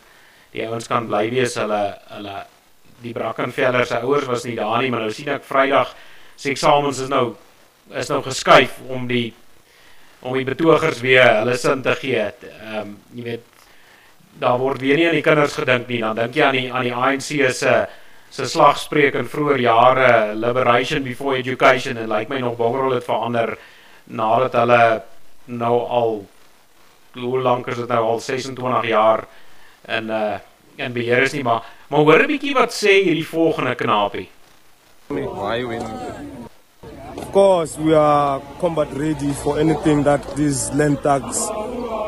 [0.53, 1.81] die ouens kan bly wees hulle
[2.13, 2.37] hulle
[3.03, 5.91] die Brackenfeller se ouers was nie daar nie, maar nou sien ek Vrydag
[6.37, 7.35] se eksamens is nou
[7.91, 9.35] is nou geskuif om die
[10.21, 12.23] om die betogers weer hulle sin te gee.
[12.23, 13.53] Ehm um, jy weet
[14.39, 16.01] daar word weer nie aan die kinders gedink nie.
[16.05, 17.87] Dan dink jy aan die aan die ANC se
[18.31, 23.05] se slagspreuk in vroeë jare liberation before education en lyk like my nog bogrol het
[23.05, 23.57] verander
[24.05, 25.03] nadat hulle
[25.47, 26.27] nou al
[27.17, 29.27] hoe lank is dit nou al 26 jaar
[29.89, 30.37] in uh
[30.77, 34.29] in beheer is nie maar maar hoor 'n bietjie wat sê hierdie volgende knapie.
[35.09, 35.83] Why when
[37.17, 41.49] Of course, we are combat ready for anything that these land thugs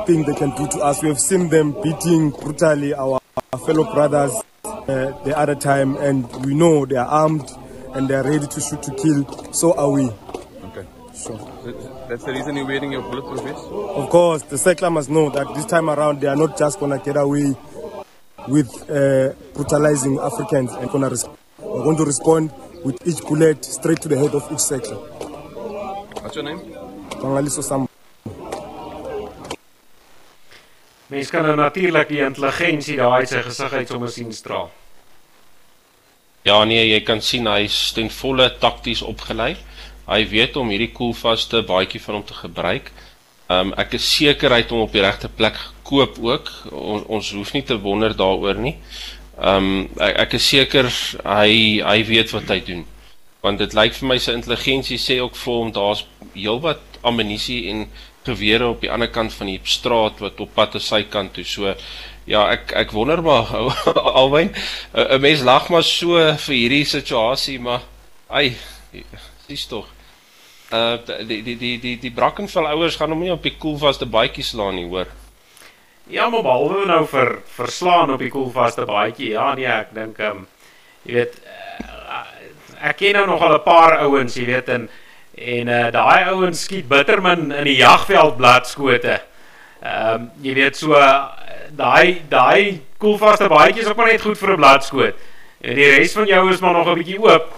[0.04, 1.00] think they can do to us.
[1.00, 3.20] We have seen them beating brutally our
[3.64, 4.33] fellow brothers
[4.88, 7.51] uh, the other time, and we know they are armed
[7.94, 9.53] and they are ready to shoot to kill.
[9.53, 10.05] So are we.
[10.68, 10.87] Okay.
[11.12, 11.37] So
[12.09, 13.64] that's the reason you're wearing your bulletproof vest?
[13.66, 16.98] Of course, the settler must know that this time around they are not just going
[16.98, 17.55] to get away
[18.46, 21.11] with uh, brutalizing Africans and gonna
[21.59, 22.53] we're going to respond
[22.85, 24.96] with each bullet straight to the head of each settler.
[24.96, 26.61] What's your name?
[27.11, 27.88] Bangaliso Sam.
[31.09, 34.66] Mense kan nou natuurlik die intelligensie daai sy gesig uit sommer sien straal.
[36.44, 39.55] Ja nee, jy kan sien hy is ten volle takties opgelei.
[40.09, 42.90] Hy weet om hierdie koelvaste baadjie van hom te gebruik.
[43.49, 46.53] Um ek is seker hy het hom op die regte plek gekoop ook.
[46.77, 48.75] On, ons hoef nie te wonder daaroor nie.
[49.40, 50.90] Um ek, ek is seker
[51.25, 52.85] hy hy weet wat hy doen.
[53.40, 56.05] Want dit lyk vir my sy intelligensie sê ook vir hom daar's
[56.37, 57.87] heelwat ammunisie en
[58.29, 61.45] gewere op die ander kant van die straat wat op pad te sy kant toe.
[61.45, 61.75] So
[62.29, 63.53] ja, ek ek wonder maar
[64.23, 64.53] alwyn
[64.95, 67.83] 'n mens lag maar so vir hierdie situasie, maar
[68.29, 68.57] ai,
[69.47, 69.88] sies tog.
[70.69, 74.45] Uh die die die die die Brackenfell ouers gaan hom nie op die koelvaste baadjie
[74.45, 75.09] slaan nie, hoor.
[76.09, 79.31] Ja, maar behalwe nou vir verslaan op die koelvaste baadjie.
[79.33, 80.47] Ja, nee, ek dink ehm um,
[81.09, 82.25] jy weet uh,
[82.91, 84.88] ek ken nou nog al 'n paar ouens, jy weet en
[85.40, 89.20] en uh, daai ouens skiet bittermin in die jagveld bladskote.
[89.83, 90.98] Ehm um, jy weet so
[91.79, 95.14] daai daai koelvaste baadjie is ook maar net goed vir 'n bladskoot.
[95.61, 97.53] En die res van jou is maar nog 'n bietjie oop.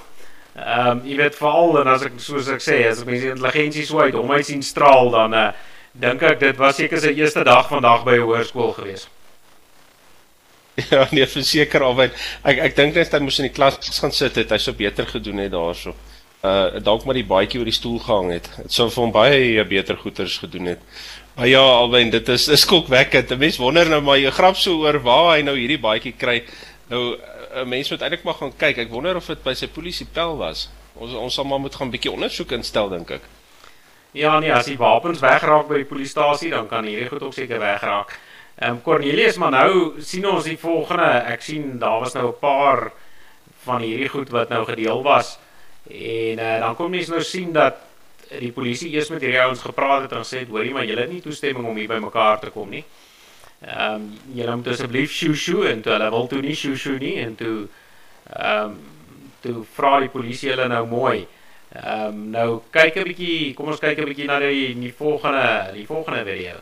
[0.56, 3.86] Ehm um, jy weet veral en as ek soos ek sê, as ek mense intelligensie
[3.86, 5.48] so uit hom uit sien straal dan uh,
[5.92, 9.08] dink ek dit was seker sy eerste dag vandag by hoërskool gewees.
[10.90, 12.12] Ja, nee, verseker alwen.
[12.42, 15.06] Ek ek dink net hy moes in die klas gaan sit het, hy sou beter
[15.06, 15.94] gedoen het daarso.
[16.40, 18.46] Uh dalk maar die baadjie oor die stoel gehang het.
[18.56, 20.80] Dit sou vir hom baie beter goeders gedoen het.
[21.36, 23.30] Maar ja, alwen, dit is is skokwekkend.
[23.30, 26.42] 'n Mens wonder nou maar jy grap so oor waar hy nou hierdie baadjie kry.
[26.88, 27.16] Nou
[27.54, 28.78] 'n mens moet eintlik maar gaan kyk.
[28.78, 30.68] Ek wonder of dit by sy polisiepel was.
[30.94, 33.22] Ons ons sal maar moet gaan bietjie ondersoek instel dink ek.
[34.12, 37.60] Ja nee, as die wapens wegraak by die polisiestasie, dan kan hierdie goed ook seker
[37.60, 38.18] wegraak.
[38.58, 41.22] Ehm um, Cornelius, maar nou sien ons die volgende.
[41.26, 42.92] Ek sien daar was nou 'n paar
[43.64, 45.38] van hierdie goed wat nou gedeel was.
[45.88, 47.74] En uh, dan kom mens nou sien dat
[48.38, 51.10] die polisie eers met hierdie ouens gepraat het en gesê het, "Hoorie, maar julle het
[51.10, 52.84] nie toestemming om hier by mekaar te kom nie."
[53.60, 57.34] Ehm um, julle moet asseblief shoo en toe hulle wil toe nie shoo nie en
[57.34, 57.68] toe
[58.32, 58.78] ehm um,
[59.40, 61.26] toe vra die polisie hulle nou mooi.
[61.72, 65.70] Ehm um, nou kyk 'n bietjie, kom ons kyk 'n bietjie na die die volgende
[65.74, 66.56] die volgende video.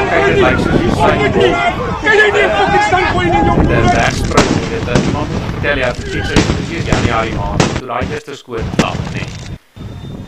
[0.00, 1.28] Kyk, dit lyk soos die syne
[2.04, 4.50] Kan jy nie 'n fucking standpoint in jou dit wegspring.
[4.70, 8.68] Dit is iemand wat vertel jy presies is presies Januarie maand toe daai eerste skoot
[8.78, 9.26] klap, nê.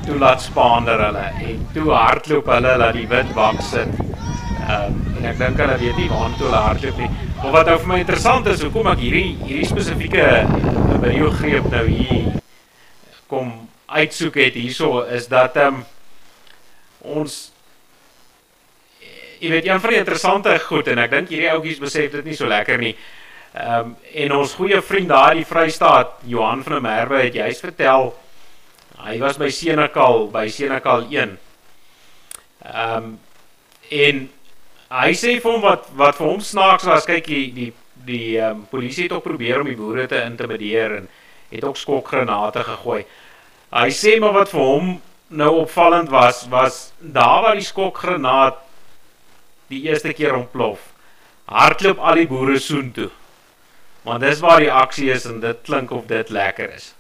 [0.04, 3.94] Toe laat spaander hulle en toe hardloop hulle laat die wit wak sit.
[4.02, 7.08] Ehm um, en ek dink hulle weet nie waar toe hulle hardloop nie.
[7.38, 10.28] Maar wat nou vir my interessant is, hoekom ek hierdie hierdie spesifieke
[11.06, 12.28] video greep nou hier
[13.32, 13.54] kom
[13.88, 15.88] uitsoek het hierso is dat ehm um,
[17.16, 17.40] ons
[19.40, 22.52] jy weet van die interessante goed en ek dink hierdie ouetjies besef dit nie so
[22.52, 22.92] lekker nie.
[23.52, 27.60] Ehm um, en ons goeie vriend daar die Vrystaat, Johan van der Merwe het juist
[27.60, 28.14] vertel
[29.02, 31.36] hy was by Senekal, by Senekal 1.
[32.64, 33.18] Ehm um,
[33.92, 34.24] en
[34.92, 37.70] hy sê vir hom wat wat vir hom snaaks was, kyk die die
[38.08, 41.08] die ehm um, polisie het ook probeer om die boere te intimideer en
[41.52, 43.04] het ook skokgranate gegooi.
[43.68, 44.94] Hy sê maar wat vir hom
[45.28, 48.64] nou opvallend was was daar waar die skokgranaat
[49.68, 50.88] die eerste keer ontplof.
[51.44, 53.10] Hardloop al die boere soontoe.
[54.02, 56.92] Want dis waar die aksie is en dit klink of dit lekker is.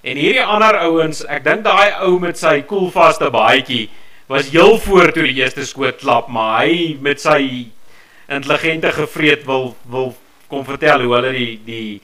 [0.00, 3.90] En hierdie ander ouens, ek dink daai ou met sy koelvaste baadjie
[4.30, 7.68] was heel voor toe die eerste skoot klap, maar hy met sy
[8.30, 10.14] intelligente gevreet wil wil
[10.50, 12.00] kom vertel hoe hulle die die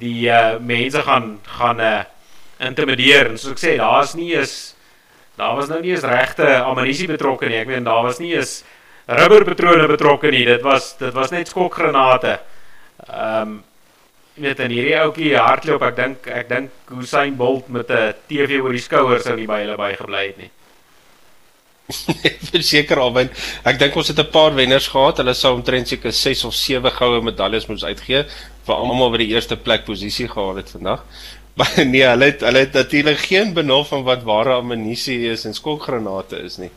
[0.00, 2.02] die uh, mense gaan gaan uh,
[2.60, 3.30] intimideer.
[3.30, 4.74] En soos ek sê daar's nie is
[5.40, 7.60] daar was nou nie eens regte ammunisie betrokke nie.
[7.62, 8.60] Ek meen daar was nie eens
[9.06, 10.44] rubberpatrone betrokke nie.
[10.48, 12.40] Dit was dit was net skokgranate
[13.08, 13.58] ehm um,
[14.40, 18.72] weet en hierdie ouetjie hardloop ek dink ek dink Hussein Bolt met 'n TV oor
[18.72, 20.50] die skouers sou nie by hulle bygebly het nie.
[22.52, 23.30] Verseker alwen
[23.66, 25.18] ek dink ons het 'n paar wenners gehad.
[25.18, 28.24] Hulle sou omtrent seker 6 of 7 goue medaljes moes uitgee
[28.66, 31.04] vir almal wat die eerste plek posisie gehad het vandag.
[31.58, 35.54] Maar nee hulle het hulle het natuurlik geen benul van wat ware ammunisie is en
[35.54, 36.70] skokgranate is nie.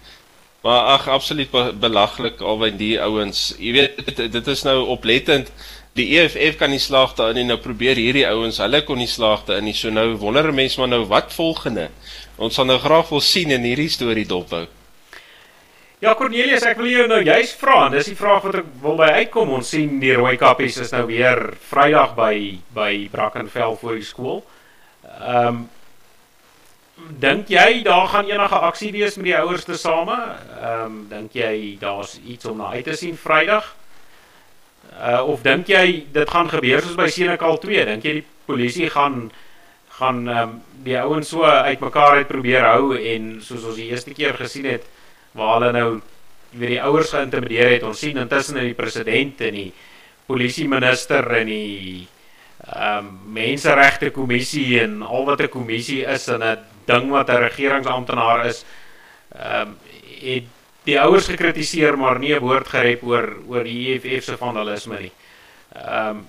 [0.64, 5.52] Maar ag absoluut belaglik alwen die ouens jy weet dit, dit is nou oplettend
[5.98, 9.46] die EFF kan nie slaag daarin nie nou probeer hierdie ouens hulle kon nie slaag
[9.50, 11.90] daarin nie so nou wonder mense maar nou wat volgende
[12.38, 14.66] ons sal nou graag wil sien in hierdie storie dophou
[16.04, 19.06] Ja Cornelius, ek wil jou nou juist vra, dis die vraag wat ek wil by
[19.22, 19.54] uitkom.
[19.56, 21.40] Ons sien die rooi kappies is nou weer
[21.70, 22.34] Vrydag by
[22.76, 24.42] by Brackenfell voor die skool.
[25.14, 25.62] Ehm um,
[27.24, 30.18] dink jy daar gaan enige aksie wees met die ouers te same?
[30.58, 33.72] Ehm um, dink jy daar's iets om na uit te sien Vrydag?
[34.94, 37.86] Uh of dink jy dit gaan gebeur soos by Senekal 2?
[37.86, 39.32] Dink jy die polisie gaan
[39.94, 44.34] gaan um, die ouens so uitmekaar uit probeer hou en soos ons die eerste keer
[44.38, 44.88] gesien het
[45.38, 45.90] waar hulle nou
[46.58, 47.86] weer die ouers geïntimideer het.
[47.86, 49.70] Ons sien intussen in die president en die
[50.30, 52.08] polisie minister en die
[52.64, 57.44] ehm um, menseregte kommissie en al wat 'n kommissie is en 'n ding wat 'n
[57.50, 58.66] regeringsamptenaar is
[59.36, 59.78] ehm um,
[60.24, 60.48] het
[60.88, 65.12] die ouers gekritiseer maar nie 'n woord gerep oor oor die EFF se vandalisme nie.
[65.76, 66.28] Ehm um,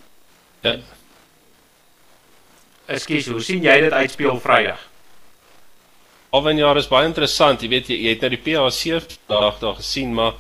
[0.63, 0.77] ja.
[2.87, 4.81] Ekskuus, hoe sien jy dit uitspeel Vrydag?
[6.31, 7.63] Alwen jaar is baie interessant.
[7.63, 10.35] Jy weet jy, jy het nou die PHC dag daar gesien, maar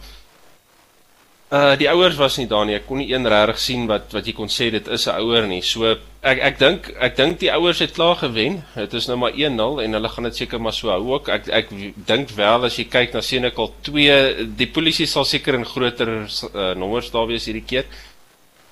[1.54, 2.74] uh die ouers was nie daar nie.
[2.78, 5.46] Ek kon nie een regtig sien wat wat jy kon sê dit is 'n ouer
[5.46, 5.62] nie.
[5.62, 8.62] So ek ek dink ek dink die ouers het klaar gewen.
[8.74, 11.28] Dit is nou maar 1-0 en hulle gaan dit seker maar so hou ook.
[11.28, 11.68] Ek ek
[12.06, 16.74] dink wel as jy kyk na Senekal 2, die polisie sal seker in groter uh,
[16.74, 17.84] nommers daar wees hierdie keer.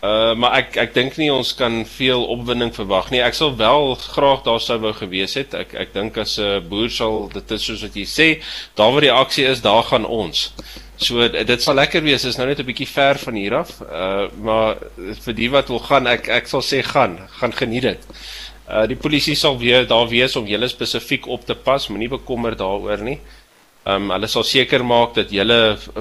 [0.02, 3.20] Uh maar ek ek dink nie ons kan veel opwinding verwag nie.
[3.22, 5.54] Ek sal wel graag daar sou wou gewees het.
[5.54, 8.42] Ek ek dink as 'n uh, boer sal dit is soos wat jy sê,
[8.74, 10.50] daar waar die aksie is, daar gaan ons.
[11.02, 12.24] So dit sal lekker wees.
[12.24, 13.80] Is nou net 'n bietjie ver van hier af.
[13.80, 14.76] Uh maar
[15.24, 18.08] vir die wat wil gaan, ek ek sal sê gaan, gaan geniet dit.
[18.68, 21.88] Uh die polisie sal weer daar wees om julle spesifiek op te pas.
[21.88, 23.18] Moenie bekommer daaroor nie.
[23.84, 25.42] Ehm um, hulle sal seker maak dat jy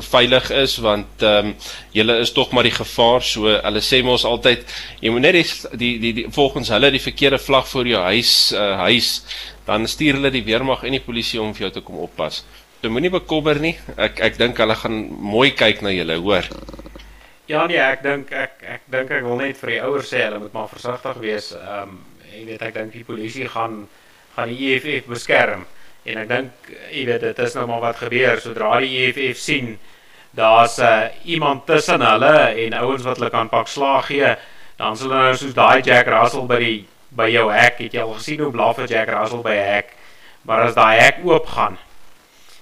[0.06, 1.56] veilig is want ehm um,
[1.97, 4.68] jy is tog maar die gevaar so hulle sê mos altyd
[5.02, 5.45] jy moet net die
[5.82, 9.10] die die, die volgens hulle die verkeerde vlag voor jou huis uh, huis
[9.66, 12.43] dan stuur hulle die weermag en die polisie om vir jou te kom oppas.
[12.82, 13.75] So moenie bekommer nie.
[13.93, 16.47] Ek ek dink hulle gaan mooi kyk na julle, hoor.
[17.45, 20.39] Ja nee, ek dink ek ek dink ek wil net vir die ouers sê hulle
[20.41, 21.51] moet maar versigtig wees.
[21.53, 21.99] Ehm um,
[22.32, 23.84] jy weet ek dink die polisie gaan
[24.34, 25.67] gaan die EFF beskerm.
[26.09, 29.75] En ek dink jy weet dit is nou maar wat gebeur sodra die EFF sien
[30.34, 32.34] daar's uh, iemand tussen hulle
[32.65, 34.34] en ouens wat hulle kan pak slaag gee,
[34.82, 36.82] dan sal hulle nou soos daai Jack Russell by die
[37.13, 39.95] by jou hek, het jy al gesien hoe blaf Jack Russell by 'n hek?
[40.49, 41.77] Maar as daai hek oop gaan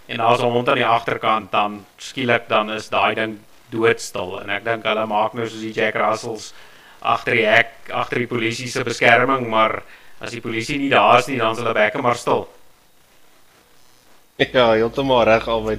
[0.09, 3.37] en as hom aan die agterkant dan skielik dan is daai ding
[3.69, 6.53] doodstil en ek dink hulle maak nou soos die Jack Russells
[6.99, 9.81] agter die hek, agter die polisie se beskerming, maar
[10.19, 12.47] as die polisie nie daar is nie, dan is hulle bekke maar stil.
[14.39, 15.77] Ja, heeltemal reg albei.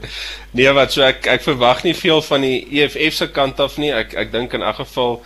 [0.52, 3.88] Nee, wat so ek ek verwag nie veel van die EFF se kant af nie.
[3.96, 5.22] Ek ek dink in elk geval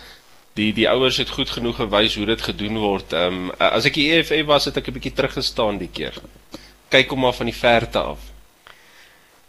[0.54, 3.10] die die ouers het goed genoeg gewys hoe dit gedoen word.
[3.10, 6.14] Ehm um, as ek die EFF was, het ek 'n bietjie teruggestaan die keer.
[6.94, 8.22] Kyk hom maar van die verte af.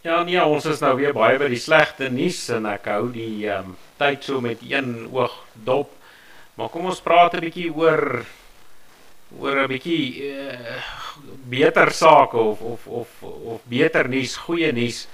[0.06, 3.48] Ja, nee, ons is nou weer baie by die slegte nuus en ek hou die
[3.48, 5.32] ehm um, tyd so met een oog
[5.66, 5.88] dop.
[6.54, 8.22] Maar kom ons praat 'n bietjie oor
[9.40, 10.76] oor 'n bietjie uh,
[11.50, 15.08] beter sake of of of of beter nuus, goeie nuus.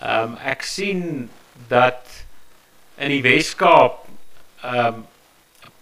[0.00, 1.30] Ehm um, ek sien
[1.68, 2.02] dat
[2.98, 4.02] in die Wes-Kaap
[4.64, 5.06] ehm um,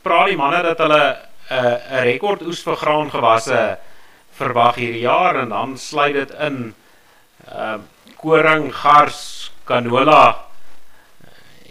[0.03, 1.17] praat die manne dat hulle
[1.49, 3.79] 'n uh, 'n rekord oes vir graangewasse
[4.37, 6.75] verwag hierdie jaar en dan sluit dit in
[7.49, 7.81] uh
[8.25, 9.21] koring, gars,
[9.69, 10.25] canola.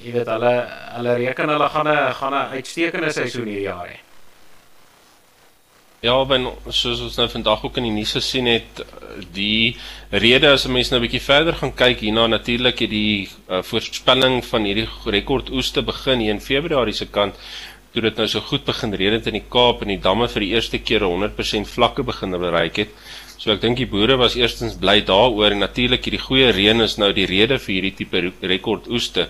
[0.04, 0.54] Jy weet hulle
[0.94, 4.00] hulle reken hulle gaan 'n gaan 'n uitstekende seisoen hierdie jaar hê.
[6.04, 8.82] Ja, ben soos ons nou vandag ook in die nuus gesien het,
[9.32, 9.78] die
[10.12, 13.62] rede as 'n mens nou 'n bietjie verder gaan kyk hierna natuurlik het die uh,
[13.64, 17.36] voorspelling van hierdie rekord oeste begin hier in Februarie se kant
[17.94, 20.42] toe dit nou so goed begin reën het in die Kaap en die damme vir
[20.42, 22.90] die eerste keer 100% vlakke begin bereik het.
[23.44, 26.94] So ek dink die boere was eerstens bly daaroor en natuurlik hierdie goeie reën is
[26.96, 29.26] nou die rede vir hierdie tipe rekord oeste.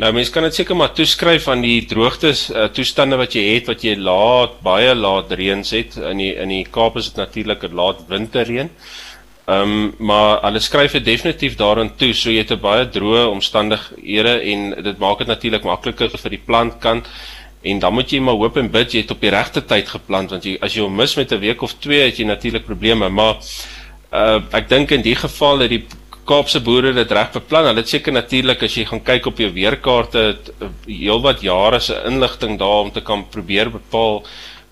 [0.00, 3.68] Nou mense kan dit seker maar toeskryf aan die droogtes uh, toestande wat jy het
[3.68, 7.68] wat jy laat baie laat reëns het in die in die Kaap is dit natuurlik
[7.68, 8.72] 'n laat winterreën.
[9.50, 13.28] Ehm um, maar hulle skryf dit definitief daarin toe so jy het 'n baie droë
[13.28, 17.12] omstandighede en dit maak dit natuurlik makliker vir die plantkant
[17.62, 20.30] en dan moet jy maar hoop en bid jy het op die regte tyd geplant
[20.30, 23.08] want jy as jy hom mis met 'n week of 2 het jy natuurlik probleme
[23.08, 23.36] maar
[24.12, 25.84] uh, ek dink in die geval dat die
[26.30, 27.66] Kaapse boere dit reg beplan.
[27.66, 30.36] Hulle het seker natuurlik as jy gaan kyk op jou weerkaarte
[30.86, 34.22] heelwat jare se inligting daar om te kan probeer bepaal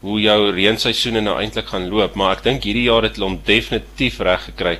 [0.07, 3.41] hoe jou reenseisoene nou eintlik gaan loop, maar ek dink hierdie jaar het hulle hom
[3.47, 4.76] definitief reg gekry.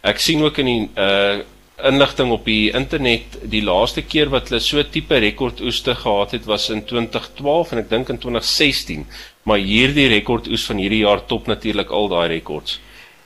[0.00, 1.42] Ek sien ook in die uh
[1.78, 6.68] inligting op die internet die laaste keer wat hulle so tipe rekordoeste gehad het was
[6.70, 9.06] in 2012 en ek dink in 2016,
[9.48, 12.78] maar hierdie rekordoes van hierdie jaar top natuurlik al daai rekords.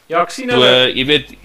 [0.09, 1.37] Ja, ek sien hulle so, jy weet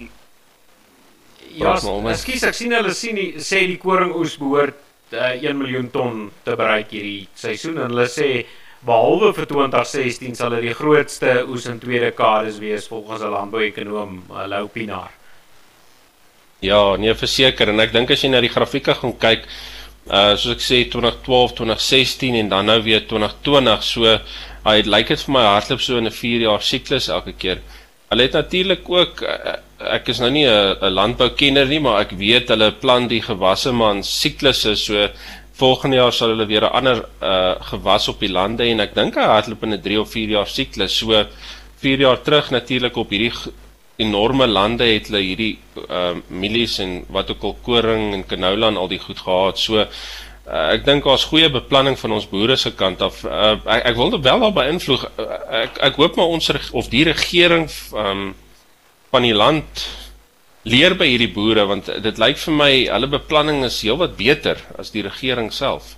[1.52, 4.78] Ja, ekskuus, ek sien hulle sien die, sê die koringoes behoort
[5.12, 8.46] uh, 1 miljoen ton te bereik hierdie seisoen en hulle sê
[8.86, 14.22] behalwe vir 2016 sal dit die grootste oes in tweede dekades wees volgens 'n landbouekonoom,
[14.30, 15.12] uh, Lou Pinaar.
[16.62, 19.48] Ja, nee, verseker en ek dink as jy na die grafieke gaan kyk,
[20.06, 25.10] uh soos ek sê 2012, 2016 en dan nou weer 2020, so hy uh, lyk
[25.10, 27.58] dit vir my hardloop so in 'n 4 jaar siklus elke keer.
[28.12, 29.56] Hulle het natuurlik ook uh,
[29.98, 33.96] ek is nou nie 'n landboukenner nie, maar ek weet hulle plan die gewasse maar
[33.96, 34.76] in siklusse.
[34.76, 35.08] So
[35.58, 39.18] volgende jaar sal hulle weer 'n ander uh gewas op die lande en ek dink
[39.18, 40.94] hy hardloop in 'n 3 of 4 jaar siklus.
[40.94, 41.26] So
[41.82, 43.32] 4 jaar terug natuurlik op hierdie
[43.96, 48.76] enorme lande het hulle hierdie uh mielies en wat ook al koring en canola en
[48.80, 49.58] al die goed gehad.
[49.58, 49.86] So uh,
[50.72, 53.22] ek dink daar's goeie beplanning van ons boere se kant af.
[53.24, 55.08] Uh, ek ek wil wel daar beïnvloed.
[55.16, 58.32] Uh, ek ek hoop maar ons of die regering um
[59.12, 59.86] van die land
[60.62, 64.94] leer by hierdie boere want dit lyk vir my hulle beplanning is heelwat beter as
[64.94, 65.96] die regering self.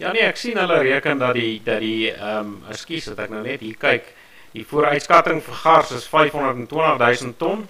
[0.00, 3.32] Ja nee, ek sien hulle reken dat die dat die ehm um, ekskuus dat ek
[3.32, 4.10] nou net hier kyk,
[4.56, 7.66] die vooruitskatting vir gars is 520 000 ton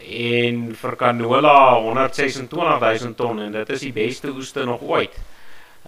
[0.00, 5.14] en vir canola 126 000 ton en dit is die beste oeste nog ooit.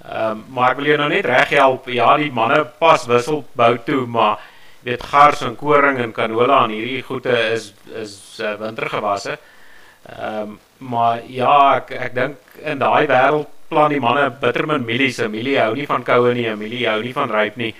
[0.02, 1.86] Ehm um, maar ek wil jou nou net reghelp.
[1.94, 4.40] Ja, die manne pas wissel bou toe, maar
[4.82, 9.38] weet gars en koring en canola en hierdie goede is is uh, wintergewasse.
[10.08, 10.58] Ehm um,
[10.92, 15.22] maar ja, ek ek dink in daai wêreld plan die manne bittermin mielies.
[15.30, 17.74] Mielie hou nie van koue nie, mielie hou nie van ryp nie.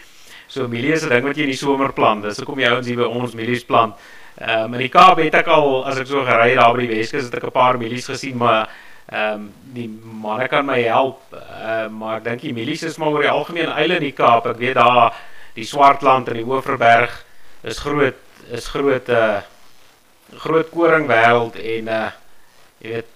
[0.52, 2.22] So mielie is 'n ding wat jy in die somer plant.
[2.22, 3.94] Dis hoekom jy ouens hier by ons mielies plant.
[4.36, 6.92] Ehm um, in die Kaap het ek al as ek so gery daar by die
[6.92, 8.68] Weskus het ek 'n paar mielies gesien, maar
[9.08, 11.22] ehm um, die manne kan my help.
[11.32, 14.12] Ehm uh, maar ek dink die mielies is maar oor die algemeen eile in die
[14.12, 14.46] Kaap.
[14.46, 15.14] Ek weet daar
[15.54, 17.24] die Swartland en die Hoëverberg
[17.62, 19.40] is groot is groot uh
[20.36, 22.10] groot koringwêreld en uh
[22.82, 23.12] jy weet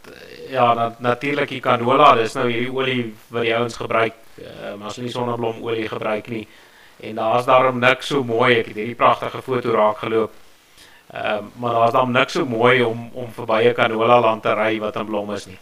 [0.50, 4.88] ja na, natuurlik die canola dis nou hierdie olie wat die ouens gebruik uh, maar
[4.88, 6.46] as nie sonneblomolie gebruik nie
[7.00, 10.32] en daar's daarom niks so mooi ek het hierdie pragtige foto raak geloop
[11.06, 14.54] Ehm uh, maar daar's dan niks so mooi om om verby 'n canola land te
[14.54, 15.58] ry wat in blom is nie.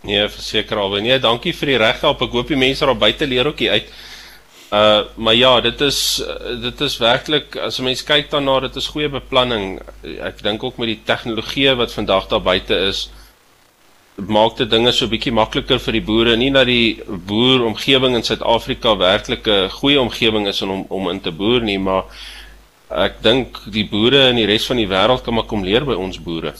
[0.00, 0.90] Nee, verseker al.
[0.90, 2.22] Nee, dankie vir die reghelp.
[2.22, 3.92] Ek hoop die mense daar buite leer ook uit.
[4.72, 6.22] Uh maar ja, dit is
[6.60, 9.80] dit is werklik as 'n mens kyk daarna, dit is goeie beplanning.
[10.02, 13.10] Ek dink ook met die tegnologie wat vandag daar buite is,
[14.16, 16.36] maak dit dinge so bietjie makliker vir die boere.
[16.36, 21.20] Nie dat die boer omgewing in Suid-Afrika werklik 'n goeie omgewing is om om in
[21.20, 22.04] te boer nie, maar
[22.90, 25.94] ek dink die boere in die res van die wêreld kan maar kom leer by
[25.94, 26.52] ons boere.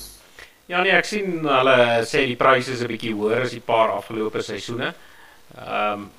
[0.66, 1.76] Ja nee, ek sien hulle
[2.09, 4.94] sê die pryse is 'n bietjie hoër as die paar afgelope seisoene.
[5.57, 6.11] Ehm um,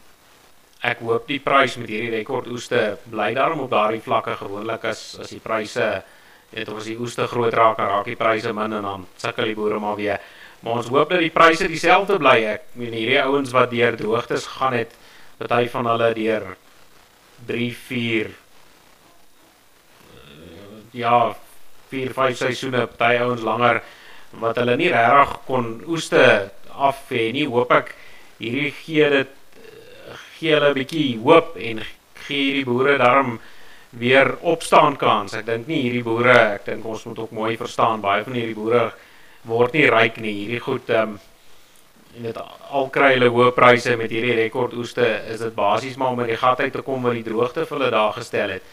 [0.84, 5.30] ek hoop die prys met hierdie rekordoeste bly daarom op daardie vlakke gewoonlik as as
[5.30, 6.04] die pryse
[6.52, 9.46] weet of as die oeste groot raak en raak die pryse min en dan sukkel
[9.46, 10.20] die boere maar weer.
[10.64, 12.38] Maar ons hoop dat die pryse dieselfde bly.
[12.56, 14.94] Ek meen hierdie ouens wat deur droogtes gaan het,
[15.42, 16.46] party van hulle deur
[17.50, 18.32] 3, 4
[20.94, 21.18] ja,
[21.92, 23.82] 4, 5 seisoene, party ouens langer
[24.40, 26.24] wat hulle nie regtig kon oeste
[26.72, 27.46] af hê nie.
[27.50, 27.92] Hoop ek
[28.40, 29.40] hierdie gee dit
[30.38, 31.84] gee hulle 'n bietjie hoop en
[32.26, 33.40] gee hierdie boere daarom
[33.90, 35.34] weer opstaan kans.
[35.34, 38.56] Ek dink nie hierdie boere, ek dink ons moet ook mooi verstaan, baie van hierdie
[38.56, 38.94] boere
[39.44, 40.34] word nie ryk nie.
[40.44, 41.20] Hierdie goed ehm um,
[42.14, 42.38] en dit
[42.70, 46.38] al kry hulle hoë pryse met hierdie rekordoeste, is dit basies maar om in die
[46.38, 48.68] gat uit te kom wat die droogte vir hulle daar gestel het.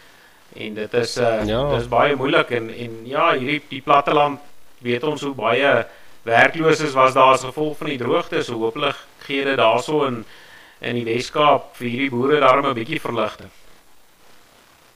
[0.56, 1.62] En dit is uh ja.
[1.76, 4.40] dis baie moeilik en en ja, hierdie die platteland
[4.84, 5.86] weet ons hoe baie
[6.28, 8.42] werklooses was daar as gevolg van die droogte.
[8.42, 10.24] So hopelik gee dit daarso in
[10.80, 13.50] in die Weskaap vir hierdie boere daarom 'n bietjie verligting.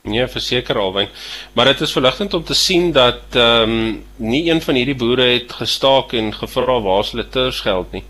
[0.05, 1.07] Nee, verseker alwen.
[1.53, 5.25] Maar dit is verligtend om te sien dat ehm um, nie een van hierdie boere
[5.31, 8.03] het gestaak en gevra waar hulle tersgeld nie.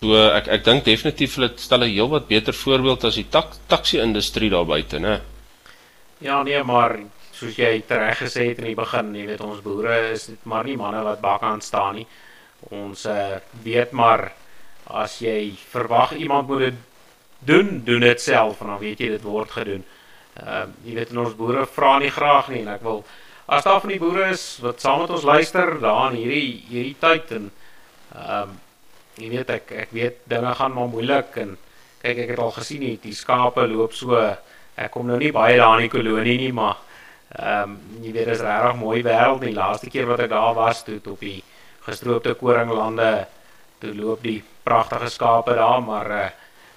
[0.00, 4.00] So ek ek dink definitief hulle stel 'n heelwat beter voorbeeld as die tak, taxi
[4.00, 5.20] industrie daar buite, né?
[6.18, 6.98] Ja, nee, maar
[7.32, 10.64] soos jy reg gesê het in die begin, jy weet ons boere is dit maar
[10.64, 12.06] nie manne wat bakkant staan nie.
[12.70, 14.32] Ons uh, weet maar
[14.86, 16.74] as jy verwag iemand moet dit
[17.38, 19.84] doen, doen dit self en dan weet jy dit word gedoen.
[20.40, 23.02] Ehm uh, jy weet ons boere vra nie graag nie en ek wil
[23.52, 26.96] as daar van die boere is wat saam met ons luister daar in hierdie hierdie
[27.00, 27.50] tyd en
[28.16, 28.54] ehm um,
[29.20, 31.50] jy weet ek ek weet dinge gaan maar moeilik en
[32.02, 35.58] kyk ek het al gesien hier die skape loop so ek kom nou nie baie
[35.60, 36.78] daar in die kolonie nie maar
[37.36, 40.54] ehm um, jy weet dit is regtig mooi wêreld die laaste keer wat ek daar
[40.56, 41.42] was toe op die
[41.84, 43.10] gestroopte koringlande
[43.84, 46.24] toe loop die pragtige skape daar maar uh,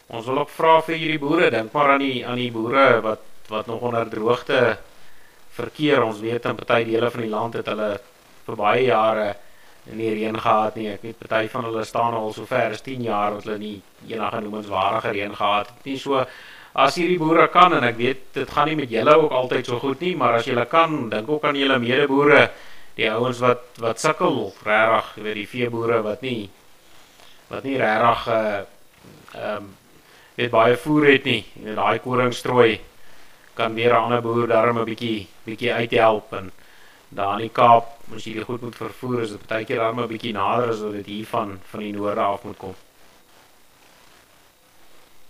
[0.08, 3.24] ons wil ook vra vir hierdie boere dink maar aan die aan die boere wat
[3.52, 4.78] wat nog onder droogte
[5.56, 6.04] verkeer.
[6.04, 7.92] Ons weet in party dele van die land het hulle
[8.46, 9.30] vir baie jare
[9.94, 10.90] nie reën gehad nie.
[10.94, 13.76] Ek weet party van hulle staan al so ver as 10 jaar wat hulle nie
[14.10, 15.98] enige noemenswaardige reën gehad het nie.
[16.02, 16.26] So
[16.76, 19.80] as hierdie boere kan en ek weet dit gaan nie met julle ook altyd so
[19.80, 22.50] goed nie, maar as julle kan, dink ook aan julle medeboere,
[22.98, 26.50] die ouens wat wat sukkel regtig, jy weet die veeboere wat nie
[27.52, 28.62] wat nie regtig uh
[29.36, 29.74] ehm um,
[30.36, 31.42] weet baie voer het nie.
[31.56, 32.72] Jy weet daai koringstrooi
[33.56, 36.52] kan weer 'n ander boer daarmee 'n bietjie bietjie uithelp en
[37.10, 37.86] daar in die Kaap,
[38.16, 40.92] as jy goed moet vervoer, is dit baie keer daarmee 'n bietjie nader as wat
[40.92, 42.76] dit hier van van die noorde af moet kom.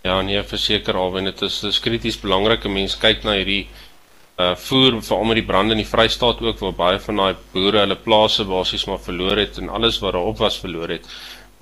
[0.02, 3.68] Ja, nee, verseker al, want dit is dis krities belangrik 'n mens kyk na hierdie
[4.36, 7.80] uh voer veral met die brande in die Vrystaat ook waar baie van daai boere
[7.80, 11.08] hulle plase basies maar verloor het en alles wat daarop was verloor het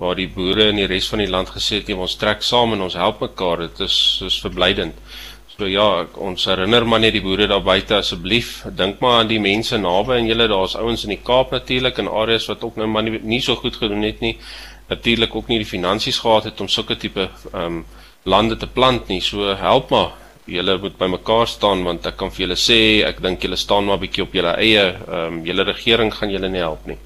[0.02, 2.82] waar die boere in die res van die land gesê het ons trek saam en
[2.82, 4.98] ons help mekaar dit is soos verblydend
[5.54, 8.64] So ja, ons herinner maar net die boere daar buite asseblief.
[8.74, 10.48] Dink maar aan die mense naby aan julle.
[10.50, 13.54] Daar's ouens in die Kaap natuurlik in areas wat ook nou maar nie, nie so
[13.60, 14.32] goed gedoen het nie.
[14.90, 17.84] Natuurlik ook nie die finansies gehad het om sulke tipe ehm um,
[18.24, 19.20] lande te plant nie.
[19.22, 20.16] So help maar.
[20.50, 24.00] Julle moet bymekaar staan want ek kan vir julle sê, ek dink julle staan maar
[24.02, 24.88] bietjie op julle eie.
[24.90, 26.98] Ehm um, julle regering gaan julle nie help nie.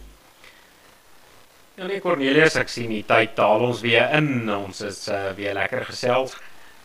[1.76, 4.49] Ja nee Cornelius, ek sien die tyd daal ons weer in.
[4.57, 6.38] Ons is uh, weer lekker gesels.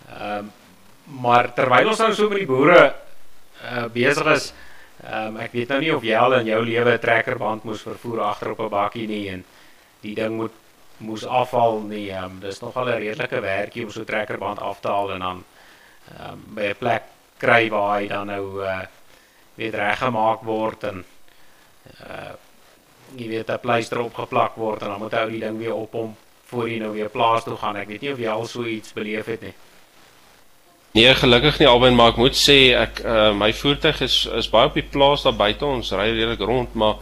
[0.09, 0.51] Ehm um,
[1.06, 2.93] maar terwyl ons nou so met die boere
[3.64, 4.54] uh, besig is,
[5.04, 8.22] um, ek weet nou nie of jy al in jou lewe 'n trekkerband moes vervoer
[8.22, 9.43] agter op 'n bakkie nie en
[10.01, 10.54] die ding moet
[10.97, 12.12] moes afval nie.
[12.12, 15.43] Um, dis nogal 'n redelike werkie om so 'n trekkerband af te haal en dan
[16.20, 17.04] um, by 'n plek
[17.38, 18.80] kry waar hy dan nou uh,
[19.56, 21.06] weer reggemaak word en
[22.08, 22.34] uh,
[23.16, 26.16] jy weet 'n pleister opgeplak word en dan moet hy die ding weer op hom
[26.45, 27.76] voor hy nou weer plaas toe gaan.
[27.76, 29.54] Ek weet nie of jy al so iets beleef het nie.
[30.94, 34.70] Nee, gelukkig nie albei, maar ek moet sê ek uh, my voertuig is is baie
[34.70, 35.66] op die plaas daar buite.
[35.66, 37.00] Ons ry redelik rond, maar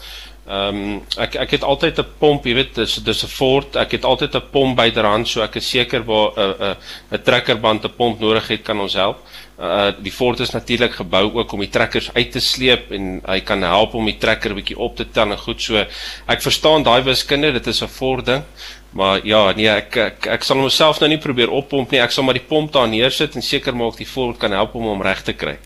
[0.47, 3.75] ehm um, ek ek het altyd 'n pomp, jy weet, dis dis 'n Ford.
[3.75, 7.17] Ek het altyd 'n pomp byderhand, so ek is seker waar 'n uh, 'n uh,
[7.17, 9.19] 'n trekkerband 'n pomp nodig het, kan ons help.
[9.61, 13.39] Uh die Ford is natuurlik gebou ook om die trekkers uit te sleep en hy
[13.45, 15.83] kan help om die trekker bietjie op te tel en goed so.
[16.25, 18.43] Ek verstaan daai wiskunde, dit is 'n Ford ding.
[18.91, 22.01] Maar ja, nee, ek ek ek sal homself nou nie probeer oppomp nie.
[22.01, 24.83] Ek sal maar die pomp daar neersit en seker maak die Ford kan help om
[24.83, 25.57] hom reg te kry.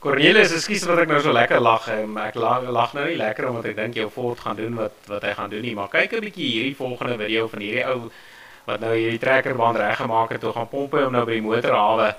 [0.00, 1.86] Cornelis, ekskuus dat ek nou so lekker lag.
[1.88, 5.22] Ek lag, lag nou nie lekker omdat ek dink jou Ford gaan doen wat wat
[5.22, 8.10] hy gaan doen nie, maar kyk 'n bietjie hierdie volgende video van hierdie ou
[8.66, 12.14] wat nou hierdie trekkerband reggemaak het, toe gaan pomp hy hom nou by die motorhawe.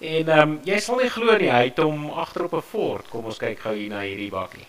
[0.00, 3.08] En ehm um, jy sal nie glo nie, hy het hom agter op 'n Ford.
[3.12, 4.66] Kom ons kyk gou hier na hierdie bakkie.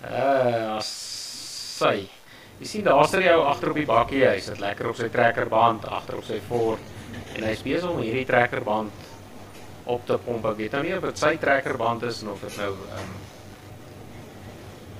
[0.00, 2.08] Uh, sy.
[2.60, 5.08] Jy sien daar sit hy ou agter op die bakkie, hy sit lekker op sy
[5.12, 6.80] trekkerband agter op sy Ford
[7.36, 8.92] en hy's besig om hierdie trekkerband
[9.84, 10.46] op te pomp.
[10.46, 13.16] Ek weet nou nie of dit sy trekkerband is of dit nou ehm um,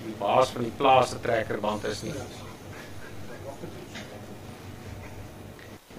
[0.06, 2.12] die baas van die plaas se trekkerband is nie.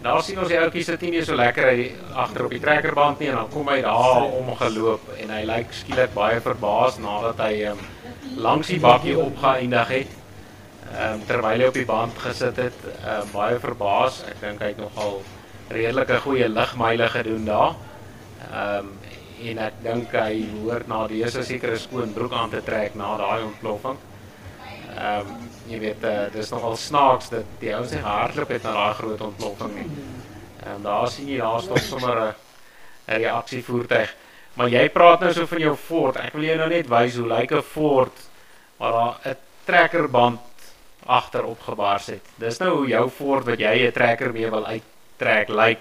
[0.06, 1.88] Nou sien ons die ouetjie sit nie so lekker hy
[2.22, 6.14] agter op die trekkerband nie en dan kom hy daar omgeloop en hy lyk skielik
[6.14, 7.82] baie verbaas nadat hy um,
[8.38, 10.14] langs die bakkie opgeëindig het.
[10.88, 14.22] um, terwyl hy op die band gesit het, um, baie verbaas.
[14.30, 15.20] Ek dink hy het nogal
[15.74, 17.78] redelike goeie ligmyle gedoen daar.
[18.52, 18.96] Ehm um,
[19.38, 23.44] en ek dink hy hoort na dese sekere skoon broek aan te trek na daai
[23.46, 24.00] ontploffing.
[24.96, 28.74] Ehm um, jy weet uh, dis nogal snaaks dat die ouens nie gehardloop het na
[28.74, 29.90] daai groot ontploffing nie.
[30.64, 32.34] Ehm um, daar sien jy daar stop sommer 'n
[33.08, 34.16] reaksievoertuig.
[34.58, 36.18] Maar jy praat nou so van jou Ford.
[36.18, 38.24] Ek wil jou nou net wys hoe lyk 'n Ford
[38.78, 40.40] waar daar 'n trekkerband
[41.06, 42.24] agter opgebaar sit.
[42.36, 45.80] Dis nou hoe jou Ford wat jy 'n trekker mee wil uittrek lyk.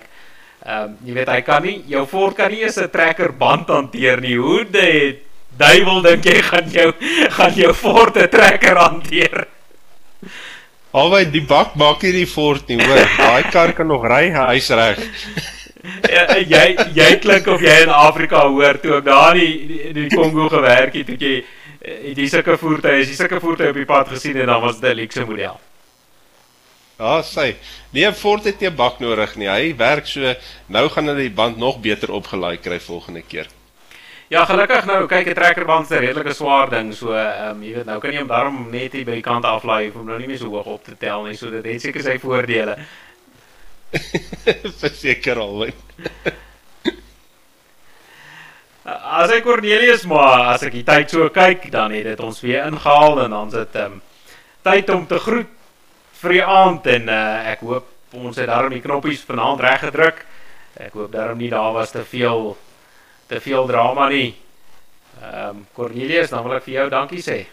[0.66, 4.20] Ehm um, jy weet hy kan nie jou Ford kan nie eens 'n trekkerband hanteer
[4.20, 4.36] nie.
[4.36, 5.22] Hoe dit
[5.56, 6.92] duiwel dink jy gaan jou
[7.30, 9.55] gaan jou Ford 'n trekker hanteer?
[10.96, 13.02] Alwy die bak maak nie die Ford nie, hoor.
[13.18, 15.02] Daai kar kan nog ry, hy's reg.
[16.14, 16.64] ja, jy
[16.96, 21.12] jy klink of jy in Afrika hoor toe ek daar in die Kongo gewerk het,
[21.12, 21.36] het jy
[21.86, 24.90] het jy sulke voertuie, jy sulke voertuie op die pad gesien en dan was dit
[24.90, 25.60] 'n luxe model.
[26.98, 27.54] Ja, sê.
[27.92, 29.48] Nee, Ford het nie 'n bak nodig nie.
[29.48, 30.34] Hy werk so
[30.68, 33.46] nou gaan hulle die band nog beter opgelaai kry volgende keer.
[34.26, 36.92] Ja, gelukkig nou kyk 'n trekkerband is 'n redelike swaar ding.
[36.94, 39.44] So ehm um, jy weet nou kan jy hom daarom net hier by die kant
[39.44, 41.36] aflaai om nou nie meer so hoog op te tel nie.
[41.36, 42.76] So dit het seker sy voordele.
[44.82, 45.72] Verseker alwen.
[49.22, 52.66] as ek Cornelius maar as ek die tyd so kyk, dan het dit ons weer
[52.66, 54.02] ingehaal en dan sit ehm um,
[54.62, 55.46] tyd om te groet
[56.12, 60.26] vir die aand en uh, ek hoop ons het daarom die knoppies vanaand reg gedruk.
[60.74, 62.56] Ek hoop daarom nie daar was te veel
[63.26, 64.34] te veel drama nie.
[65.22, 67.46] Ehm um, Cornelius, dan wil ek vir jou dankie sê.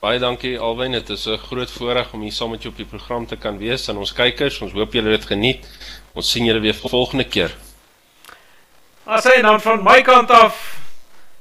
[0.00, 2.88] Baie dankie Alwyn, dit is 'n groot voorreg om hier saam met jou op die
[2.88, 5.68] program te kan wees en ons kykers, ons hoop julle het dit geniet.
[6.14, 7.56] Ons sien julle weer volgende keer.
[9.04, 10.78] As hy dan van my kant af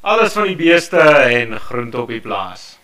[0.02, 2.79] alles van die beeste en groente op die plaas.